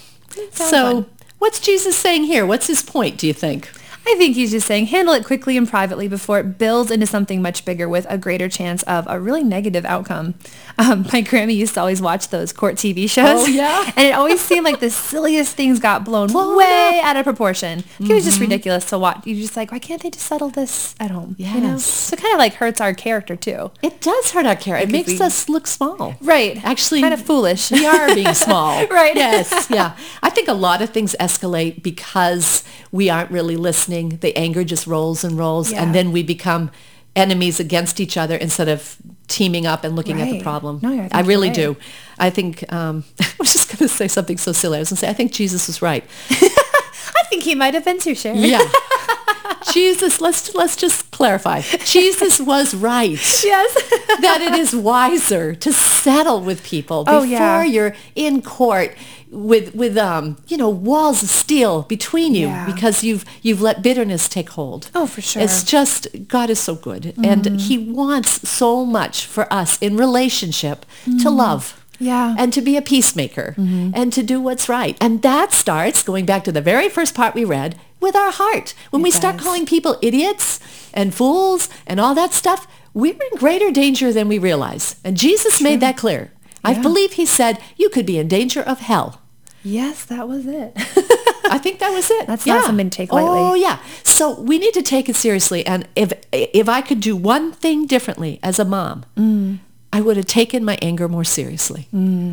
so 0.53 1.03
fun. 1.03 1.07
what's 1.39 1.61
Jesus 1.61 1.97
saying 1.97 2.25
here? 2.25 2.47
What's 2.47 2.67
his 2.67 2.83
point? 2.83 3.19
Do 3.19 3.27
you 3.27 3.35
think? 3.35 3.71
I 4.07 4.15
think 4.17 4.35
he's 4.35 4.51
just 4.51 4.67
saying 4.67 4.87
handle 4.87 5.15
it 5.15 5.25
quickly 5.25 5.57
and 5.57 5.69
privately 5.69 6.09
before 6.09 6.41
it 6.41 6.59
builds 6.59 6.91
into 6.91 7.07
something 7.07 7.41
much 7.43 7.65
bigger 7.65 7.89
with 7.89 8.07
a 8.09 8.19
greater 8.19 8.49
chance 8.49 8.83
of 8.85 9.07
a 9.09 9.21
really 9.21 9.45
negative 9.45 9.85
outcome. 9.85 10.35
Um, 10.79 11.07
my 11.13 11.21
grandma 11.21 11.53
used 11.53 11.75
to 11.75 11.81
always 11.81 12.01
watch 12.03 12.29
those 12.29 12.53
court 12.53 12.77
TV 12.77 13.09
shows. 13.09 13.45
Oh, 13.45 13.47
yeah? 13.47 13.93
And 13.97 14.07
it 14.07 14.13
always 14.13 14.41
seemed 14.41 14.65
like 14.65 14.81
the 14.81 14.91
silliest 15.11 15.55
things 15.55 15.79
got 15.79 16.05
blown, 16.05 16.29
Blown 16.29 16.57
way 16.57 17.01
out 17.05 17.17
of 17.17 17.25
proportion. 17.25 17.85
It 18.01 18.13
was 18.13 18.25
just 18.25 18.41
ridiculous 18.41 18.87
to 18.87 18.99
watch. 18.99 19.21
You're 19.27 19.41
just 19.41 19.57
like, 19.57 19.71
why 19.71 19.79
can't 19.79 20.03
they 20.03 20.11
just 20.11 20.27
settle 20.27 20.49
this 20.49 20.95
at 20.99 21.11
home? 21.11 21.37
You 21.39 21.61
know? 21.61 21.73
Yes. 21.73 21.85
So 21.85 22.15
it 22.15 22.21
kind 22.21 22.33
of 22.35 22.39
like 22.39 22.55
hurts 22.55 22.81
our 22.81 22.95
character 22.95 23.37
too. 23.37 23.71
It 23.83 24.01
does 24.01 24.33
hurt 24.33 24.47
our 24.47 24.57
character. 24.57 24.83
It 24.85 24.87
could 24.87 24.93
makes 24.93 25.19
be- 25.19 25.25
us 25.25 25.49
look 25.49 25.67
small. 25.67 26.15
Right. 26.21 26.63
Actually, 26.65 27.03
kind 27.03 27.15
of 27.15 27.23
foolish. 27.23 27.71
We 27.71 27.87
are 27.87 28.15
being 28.15 28.35
small. 28.35 28.87
Right. 28.91 29.15
Yes. 29.15 29.69
Yeah. 29.71 29.97
I 30.23 30.31
think 30.31 30.49
a 30.49 30.53
lot 30.53 30.83
of 30.83 30.91
things 30.91 31.15
escalate 31.21 31.83
because 31.83 32.65
we 32.91 33.09
aren't 33.09 33.31
really 33.31 33.57
listening. 33.57 33.90
The 33.91 34.37
anger 34.37 34.65
just 34.65 34.87
rolls 34.87 35.25
and 35.25 35.37
rolls, 35.39 35.71
Yeah. 35.73 35.83
and 35.83 35.95
then 35.95 36.13
we 36.13 36.23
become 36.23 36.71
enemies 37.17 37.59
against 37.61 37.99
each 38.01 38.17
other 38.17 38.37
instead 38.37 38.69
of 38.69 38.97
teaming 39.27 39.67
up 39.67 39.85
and 39.85 39.97
looking 39.97 40.21
at 40.21 40.31
the 40.31 40.41
problem. 40.43 40.79
No, 40.83 40.91
I 40.93 41.09
I 41.13 41.21
really 41.23 41.49
right. 41.49 41.57
do. 41.57 41.77
I 42.19 42.31
think 42.31 42.65
um, 42.73 43.05
I 43.21 43.27
was 43.39 43.53
just 43.53 43.69
going 43.69 43.79
to 43.79 43.89
say 43.89 44.09
something 44.09 44.39
so 44.39 44.53
silly. 44.53 44.77
I 44.77 44.81
was 44.81 44.89
going 44.91 44.97
to 44.97 45.01
say 45.07 45.09
I 45.11 45.15
think 45.15 45.33
Jesus 45.33 45.67
was 45.67 45.83
right. 45.83 46.05
I 46.31 47.23
think 47.31 47.43
he 47.43 47.55
might 47.55 47.75
have 47.75 47.85
been 47.85 47.99
too, 47.99 48.15
Sharon. 48.15 48.39
Yeah. 48.39 48.61
Jesus, 49.73 50.21
let's 50.21 50.55
let's 50.55 50.75
just 50.77 51.11
clarify. 51.11 51.61
Jesus 51.85 52.41
was 52.41 52.75
right. 52.75 53.19
Yes. 53.45 53.75
that 54.21 54.41
it 54.41 54.55
is 54.55 54.75
wiser 54.75 55.55
to 55.55 55.73
settle 55.73 56.41
with 56.41 56.63
people 56.65 57.05
Oh, 57.07 57.21
before 57.23 57.27
yeah. 57.27 57.63
you're 57.65 57.95
in 58.15 58.43
court 58.43 58.97
with 59.31 59.75
with 59.75 59.97
um 59.97 60.37
you 60.49 60.57
know 60.57 60.69
walls 60.69 61.23
of 61.23 61.29
steel 61.29 61.83
between 61.83 62.35
you 62.35 62.49
Yeah. 62.49 62.67
because 62.67 63.05
you've 63.05 63.25
you've 63.43 63.61
let 63.61 63.83
bitterness 63.83 64.29
take 64.29 64.51
hold. 64.51 64.91
Oh, 64.95 65.07
for 65.07 65.21
sure. 65.21 65.43
It's 65.43 65.63
just 65.63 66.09
God 66.29 66.51
is 66.51 66.59
so 66.59 66.75
good 66.75 67.15
and 67.23 67.45
mm-hmm. 67.45 67.57
he 67.57 67.79
wants 67.79 68.49
so 68.49 68.85
much 68.85 69.27
for 69.27 69.51
us 69.53 69.79
in 69.81 69.97
relationship 69.97 70.85
to 71.05 71.11
mm-hmm. 71.11 71.29
love. 71.29 71.77
Yeah. 72.01 72.35
And 72.39 72.51
to 72.55 72.63
be 72.63 72.79
a 72.79 72.83
peacemaker 72.83 73.55
mm-hmm. 73.59 73.91
and 73.95 74.11
to 74.15 74.23
do 74.23 74.41
what's 74.41 74.71
right. 74.71 74.97
And 75.03 75.21
that 75.21 75.53
starts, 75.53 76.03
going 76.03 76.25
back 76.25 76.45
to 76.45 76.53
the 76.53 76.63
very 76.63 76.89
first 76.89 77.15
part 77.15 77.35
we 77.35 77.45
read, 77.45 77.79
with 78.01 78.17
our 78.17 78.33
heart. 78.33 78.73
When 78.89 79.03
we 79.03 79.11
start 79.11 79.39
calling 79.39 79.67
people 79.67 79.99
idiots 80.01 80.59
and 80.95 81.15
fools 81.15 81.69
and 81.87 82.01
all 82.01 82.15
that 82.15 82.33
stuff, 82.33 82.67
we're 82.95 83.13
in 83.13 83.39
greater 83.39 83.71
danger 83.71 84.15
than 84.15 84.29
we 84.29 84.39
realize. 84.39 84.97
And 85.05 85.19
Jesus 85.19 85.61
made 85.61 85.81
that 85.81 85.99
clear. 85.99 86.33
I 86.65 86.73
Yeah. 86.73 86.83
believe 86.83 87.13
he 87.13 87.27
said 87.27 87.59
you 87.77 87.89
could 87.89 88.07
be 88.07 88.19
in 88.19 88.29
danger 88.29 88.61
of 88.63 88.81
hell. 88.81 89.21
yes, 89.63 90.05
that 90.07 90.27
was 90.29 90.47
it. 90.47 90.73
I 91.51 91.59
think 91.59 91.81
that 91.81 91.91
was 91.91 92.11
it. 92.11 92.27
That's 92.27 92.47
not 92.47 92.65
something 92.65 92.89
to 92.91 92.97
take 92.97 93.13
lightly. 93.13 93.39
Oh 93.39 93.55
yeah. 93.55 93.79
So 94.05 94.41
we 94.41 94.59
need 94.59 94.73
to 94.75 94.83
take 94.83 95.09
it 95.09 95.17
seriously. 95.17 95.67
And 95.67 95.89
if 95.97 96.13
if 96.33 96.69
I 96.69 96.81
could 96.81 97.01
do 97.01 97.17
one 97.17 97.53
thing 97.53 97.87
differently 97.87 98.39
as 98.43 98.59
a 98.59 98.65
mom, 98.65 99.05
Mm. 99.17 99.59
I 99.93 100.01
would 100.01 100.17
have 100.17 100.27
taken 100.27 100.65
my 100.65 100.79
anger 100.81 101.09
more 101.09 101.25
seriously. 101.25 101.89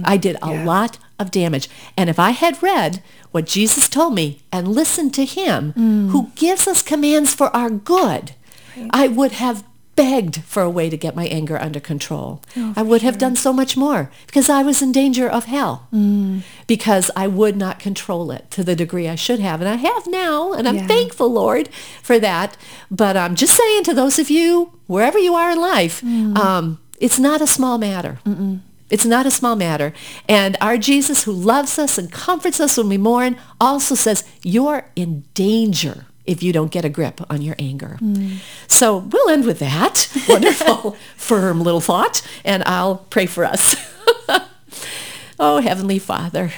I 0.06 0.16
did 0.18 0.36
a 0.44 0.52
Yeah. 0.54 0.64
lot 0.64 1.00
of 1.18 1.32
damage. 1.32 1.68
And 1.98 2.08
if 2.10 2.20
I 2.20 2.30
had 2.30 2.62
read 2.62 3.02
what 3.32 3.48
Jesus 3.48 3.90
told 3.90 4.14
me 4.14 4.42
and 4.52 4.68
listened 4.68 5.14
to 5.16 5.26
him, 5.26 5.74
Mm. 5.76 6.10
who 6.12 6.30
gives 6.36 6.68
us 6.68 6.84
commands 6.84 7.34
for 7.34 7.48
our 7.56 7.72
good, 7.72 8.26
I 8.92 9.08
would 9.08 9.32
have 9.44 9.64
begged 9.98 10.44
for 10.46 10.62
a 10.64 10.70
way 10.70 10.90
to 10.90 10.96
get 10.96 11.16
my 11.16 11.26
anger 11.28 11.58
under 11.60 11.82
control. 11.82 12.42
Oh, 12.56 12.74
I 12.78 12.82
would 12.84 13.02
have 13.02 13.18
done 13.18 13.36
so 13.36 13.52
much 13.52 13.76
more 13.76 14.10
because 14.28 14.48
I 14.50 14.62
was 14.64 14.82
in 14.82 14.92
danger 14.94 15.28
of 15.28 15.46
hell 15.46 15.88
Mm. 15.94 16.44
because 16.68 17.12
I 17.16 17.28
would 17.28 17.58
not 17.58 17.80
control 17.80 18.32
it 18.32 18.50
to 18.52 18.64
the 18.64 18.76
degree 18.76 19.10
I 19.10 19.16
should 19.16 19.40
have. 19.42 19.60
And 19.60 19.70
I 19.70 19.76
have 19.76 20.08
now, 20.08 20.54
and 20.54 20.68
I'm 20.68 20.78
Yeah. 20.78 20.88
thankful, 20.88 21.30
Lord, 21.34 21.68
for 22.02 22.18
that. 22.20 22.56
But 22.90 23.18
I'm 23.18 23.36
just 23.36 23.56
saying 23.56 23.84
to 23.86 23.94
those 23.94 24.18
of 24.20 24.30
you, 24.30 24.72
wherever 24.86 25.20
you 25.20 25.34
are 25.36 25.52
in 25.52 25.60
life, 25.60 26.02
Mm. 26.06 26.38
um, 26.38 26.78
it's 27.00 27.20
not 27.20 27.42
a 27.42 27.48
small 27.48 27.78
matter. 27.78 28.20
It's 28.90 29.06
not 29.06 29.26
a 29.26 29.32
small 29.32 29.56
matter. 29.58 29.92
And 30.30 30.56
our 30.62 30.78
Jesus 30.78 31.24
who 31.26 31.34
loves 31.34 31.78
us 31.78 31.98
and 31.98 32.10
comforts 32.12 32.60
us 32.62 32.78
when 32.78 32.88
we 32.88 32.98
mourn 32.98 33.36
also 33.60 33.96
says, 33.96 34.24
you're 34.44 34.86
in 34.96 35.24
danger 35.34 36.06
if 36.28 36.44
you 36.44 36.54
don't 36.54 36.72
get 36.72 36.86
a 36.86 36.90
grip 36.90 37.22
on 37.32 37.42
your 37.42 37.56
anger. 37.58 37.98
So 38.68 38.98
we'll 38.98 39.30
end 39.30 39.46
with 39.46 39.60
that 39.60 40.10
wonderful, 40.30 40.98
firm 41.16 41.62
little 41.62 41.82
thought, 41.82 42.22
and 42.44 42.64
I'll 42.66 42.98
pray 42.98 43.26
for 43.26 43.46
us. 43.46 43.76
oh, 45.40 45.62
Heavenly 45.62 45.98
Father, 45.98 46.52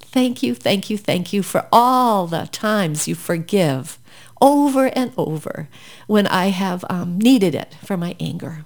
thank 0.00 0.42
you, 0.42 0.54
thank 0.54 0.90
you, 0.90 0.96
thank 0.96 1.32
you 1.32 1.42
for 1.42 1.68
all 1.70 2.26
the 2.26 2.48
times 2.50 3.06
you 3.06 3.14
forgive 3.14 3.98
over 4.40 4.86
and 4.86 5.12
over 5.16 5.68
when 6.06 6.26
I 6.26 6.46
have 6.46 6.84
um, 6.90 7.18
needed 7.18 7.54
it 7.54 7.76
for 7.84 7.96
my 7.96 8.16
anger. 8.18 8.64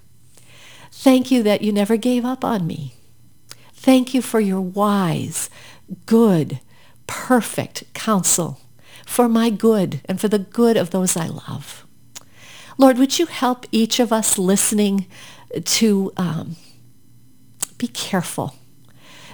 Thank 0.90 1.30
you 1.30 1.42
that 1.42 1.62
you 1.62 1.72
never 1.72 1.96
gave 1.96 2.24
up 2.24 2.44
on 2.44 2.66
me. 2.66 2.94
Thank 3.72 4.12
you 4.12 4.20
for 4.20 4.40
your 4.40 4.60
wise, 4.60 5.48
good, 6.06 6.60
perfect 7.06 7.84
counsel 7.94 8.60
for 9.10 9.28
my 9.28 9.50
good 9.50 10.00
and 10.04 10.20
for 10.20 10.28
the 10.28 10.38
good 10.38 10.76
of 10.76 10.90
those 10.90 11.16
I 11.16 11.26
love. 11.26 11.84
Lord, 12.78 12.96
would 12.96 13.18
you 13.18 13.26
help 13.26 13.66
each 13.72 13.98
of 13.98 14.12
us 14.12 14.38
listening 14.38 15.06
to 15.64 16.12
um, 16.16 16.54
be 17.76 17.88
careful, 17.88 18.54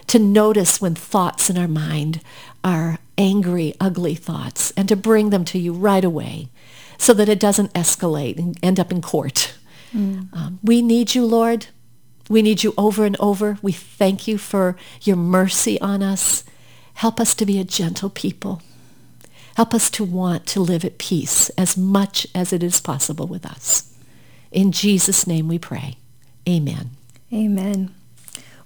to 0.07 0.19
notice 0.19 0.81
when 0.81 0.95
thoughts 0.95 1.51
in 1.51 1.59
our 1.59 1.69
mind 1.69 2.23
are 2.65 2.99
angry, 3.19 3.75
ugly 3.79 4.15
thoughts, 4.15 4.73
and 4.79 4.89
to 4.89 4.97
bring 4.97 5.29
them 5.29 5.45
to 5.45 5.59
you 5.59 5.75
right 5.75 6.05
away 6.05 6.49
so 6.97 7.13
that 7.13 7.29
it 7.29 7.39
doesn't 7.39 7.75
escalate 7.75 8.39
and 8.39 8.59
end 8.63 8.81
up 8.81 8.91
in 8.91 9.03
court. 9.03 9.55
Mm. 9.95 10.33
Um, 10.33 10.59
we 10.63 10.81
need 10.81 11.15
you, 11.15 11.27
Lord. 11.27 11.67
We 12.31 12.41
need 12.41 12.63
you 12.63 12.73
over 12.79 13.05
and 13.05 13.17
over. 13.21 13.59
We 13.61 13.73
thank 13.73 14.27
you 14.27 14.39
for 14.39 14.75
your 15.03 15.17
mercy 15.17 15.79
on 15.83 16.03
us. 16.03 16.45
Help 16.95 17.21
us 17.21 17.35
to 17.35 17.45
be 17.45 17.61
a 17.61 17.65
gentle 17.65 18.09
people. 18.09 18.63
Help 19.57 19.73
us 19.73 19.89
to 19.89 20.05
want 20.05 20.45
to 20.45 20.61
live 20.61 20.85
at 20.85 20.99
peace 20.99 21.49
as 21.57 21.79
much 21.79 22.27
as 22.35 22.53
it 22.53 22.63
is 22.63 22.79
possible 22.79 23.27
with 23.27 23.47
us. 23.47 23.91
In 24.53 24.71
Jesus' 24.71 25.27
name 25.27 25.49
we 25.49 25.59
pray. 25.59 25.97
Amen. 26.47 26.91
Amen. 27.33 27.95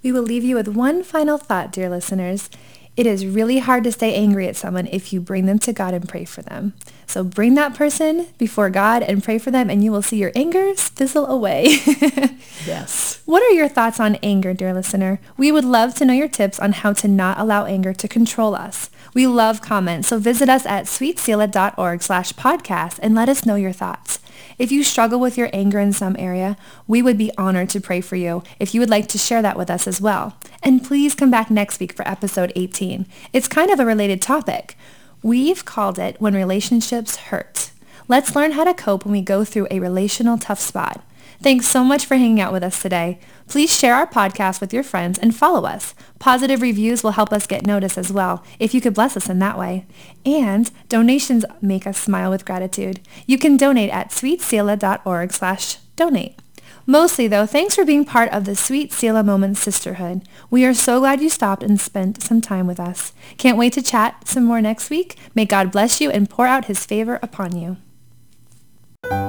We 0.03 0.11
will 0.11 0.25
leave 0.25 0.43
you 0.43 0.57
with 0.57 0.67
one 0.67 1.05
final 1.05 1.39
thought, 1.39 1.71
dear 1.71 1.89
listeners. 1.89 2.51
It 2.97 3.07
is 3.07 3.25
really 3.25 3.61
hard 3.61 3.85
to 3.85 3.93
stay 3.93 4.15
angry 4.15 4.49
at 4.49 4.57
someone 4.57 4.89
if 4.89 5.13
you 5.13 5.21
bring 5.21 5.47
them 5.47 5.61
to 5.61 5.73
God 5.73 5.95
and 5.95 6.09
pray 6.09 6.25
for 6.25 6.43
them. 6.43 6.75
So 7.07 7.23
bring 7.23 7.55
that 7.55 7.77
person 7.77 8.27
before 8.37 8.69
God 8.69 9.05
and 9.05 9.23
pray 9.23 9.39
for 9.39 9.53
them 9.53 9.71
and 9.71 9.85
you 9.85 9.93
will 9.93 10.03
see 10.03 10.17
your 10.17 10.33
anger 10.35 10.75
fizzle 10.75 11.27
away. 11.27 11.67
yes. 12.67 13.23
What 13.27 13.45
are 13.45 13.55
your 13.55 13.69
thoughts 13.69 14.01
on 14.01 14.17
anger, 14.17 14.53
dear 14.55 14.75
listener? 14.75 15.21
We 15.37 15.53
would 15.53 15.65
love 15.65 15.95
to 15.95 16.05
know 16.05 16.13
your 16.13 16.29
tips 16.29 16.59
on 16.59 16.73
how 16.73 16.93
to 16.95 17.07
not 17.07 17.39
allow 17.39 17.65
anger 17.65 17.95
to 17.95 18.09
control 18.09 18.57
us. 18.57 18.91
We 19.13 19.27
love 19.27 19.61
comments, 19.61 20.09
so 20.09 20.19
visit 20.19 20.49
us 20.49 20.65
at 20.67 20.85
sweetselah.org 20.85 22.03
slash 22.03 22.33
podcast 22.35 22.99
and 23.03 23.15
let 23.15 23.29
us 23.29 23.45
know 23.45 23.57
your 23.57 23.73
thoughts. 23.73 24.21
If 24.59 24.71
you 24.71 24.85
struggle 24.85 25.19
with 25.19 25.37
your 25.37 25.51
anger 25.53 25.81
in 25.81 25.93
some 25.93 26.17
area, 26.19 26.57
we 26.87 27.03
would 27.03 27.19
be 27.19 27.33
honored 27.37 27.71
to 27.71 27.81
pray 27.81 28.01
for 28.01 28.17
you 28.17 28.43
if 28.59 28.75
you 28.75 28.81
would 28.81 28.91
like 28.91 29.09
to 29.09 29.19
share 29.19 29.43
that 29.43 29.57
with 29.57 29.71
us 29.71 29.89
as 29.89 30.01
well. 30.01 30.37
And 30.63 30.85
please 30.85 31.15
come 31.15 31.31
back 31.31 31.51
next 31.51 31.81
week 31.81 31.93
for 31.93 32.07
episode 32.07 32.53
18. 32.55 33.07
It's 33.33 33.49
kind 33.49 33.71
of 33.71 33.81
a 33.81 33.87
related 33.87 34.23
topic. 34.23 34.77
We've 35.23 35.65
called 35.65 35.99
it 35.99 36.21
When 36.21 36.35
Relationships 36.35 37.17
Hurt. 37.17 37.71
Let's 38.07 38.35
learn 38.37 38.53
how 38.53 38.65
to 38.65 38.75
cope 38.75 39.05
when 39.05 39.13
we 39.13 39.23
go 39.23 39.45
through 39.45 39.69
a 39.71 39.81
relational 39.81 40.39
tough 40.39 40.61
spot. 40.61 41.05
Thanks 41.43 41.67
so 41.67 41.83
much 41.83 42.05
for 42.05 42.17
hanging 42.17 42.41
out 42.41 42.53
with 42.53 42.63
us 42.63 42.83
today. 42.83 43.19
Please 43.49 43.77
share 43.77 43.95
our 43.95 44.07
podcast 44.07 44.61
with 44.61 44.75
your 44.75 44.83
friends 44.83 45.19
and 45.19 45.35
follow 45.35 45.67
us. 45.67 45.95
Positive 46.19 46.61
reviews 46.61 47.03
will 47.03 47.13
help 47.13 47.33
us 47.33 47.47
get 47.47 47.67
noticed 47.67 47.97
as 47.97 48.13
well, 48.13 48.45
if 48.59 48.75
you 48.75 48.81
could 48.83 48.93
bless 48.93 49.17
us 49.17 49.29
in 49.29 49.39
that 49.39 49.59
way. 49.59 49.87
And 50.27 50.71
donations 50.91 51.47
make 51.63 51.87
us 51.87 51.99
smile 51.99 52.31
with 52.31 52.45
gratitude. 52.45 53.01
You 53.27 53.39
can 53.39 53.57
donate 53.57 53.91
at 53.91 54.11
sweetselah.org 54.11 55.33
slash 55.33 55.77
donate. 55.97 56.39
Mostly, 56.87 57.27
though, 57.27 57.47
thanks 57.47 57.75
for 57.75 57.85
being 57.85 58.05
part 58.05 58.31
of 58.33 58.45
the 58.45 58.57
Sweet 58.57 58.93
Selah 58.93 59.23
Moments 59.23 59.61
Sisterhood. 59.61 60.23
We 60.51 60.65
are 60.65 60.75
so 60.75 61.01
glad 61.01 61.21
you 61.21 61.31
stopped 61.31 61.63
and 61.63 61.81
spent 61.81 62.23
some 62.23 62.41
time 62.41 62.67
with 62.67 62.81
us. 62.81 63.13
Can't 63.39 63.59
wait 63.59 63.73
to 63.75 63.83
chat 63.83 64.29
some 64.29 64.45
more 64.45 64.61
next 64.61 64.91
week. 64.91 65.17
May 65.35 65.47
God 65.47 65.73
bless 65.73 66.01
you 66.01 66.11
and 66.11 66.29
pour 66.29 66.47
out 66.47 66.67
his 66.67 66.85
favor 66.85 67.19
upon 67.23 67.57
you. 67.57 67.77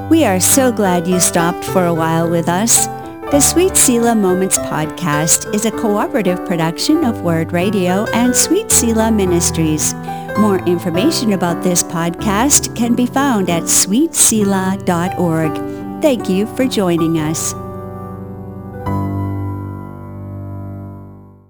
We 0.09 0.25
are 0.25 0.39
so 0.39 0.71
glad 0.71 1.07
you 1.07 1.19
stopped 1.19 1.63
for 1.65 1.85
a 1.85 1.93
while 1.93 2.29
with 2.29 2.49
us. 2.49 2.87
The 3.31 3.39
Sweet 3.39 3.77
Selah 3.77 4.15
Moments 4.15 4.57
podcast 4.57 5.53
is 5.55 5.65
a 5.65 5.71
cooperative 5.71 6.45
production 6.45 7.05
of 7.05 7.21
Word 7.21 7.53
Radio 7.53 8.05
and 8.13 8.35
Sweet 8.35 8.69
Selah 8.69 9.11
Ministries. 9.11 9.93
More 10.37 10.59
information 10.67 11.33
about 11.33 11.63
this 11.63 11.81
podcast 11.81 12.75
can 12.75 12.93
be 12.93 13.05
found 13.05 13.49
at 13.49 13.63
sweetselah.org. 13.63 16.01
Thank 16.01 16.29
you 16.29 16.45
for 16.55 16.67
joining 16.67 17.19
us. 17.19 17.53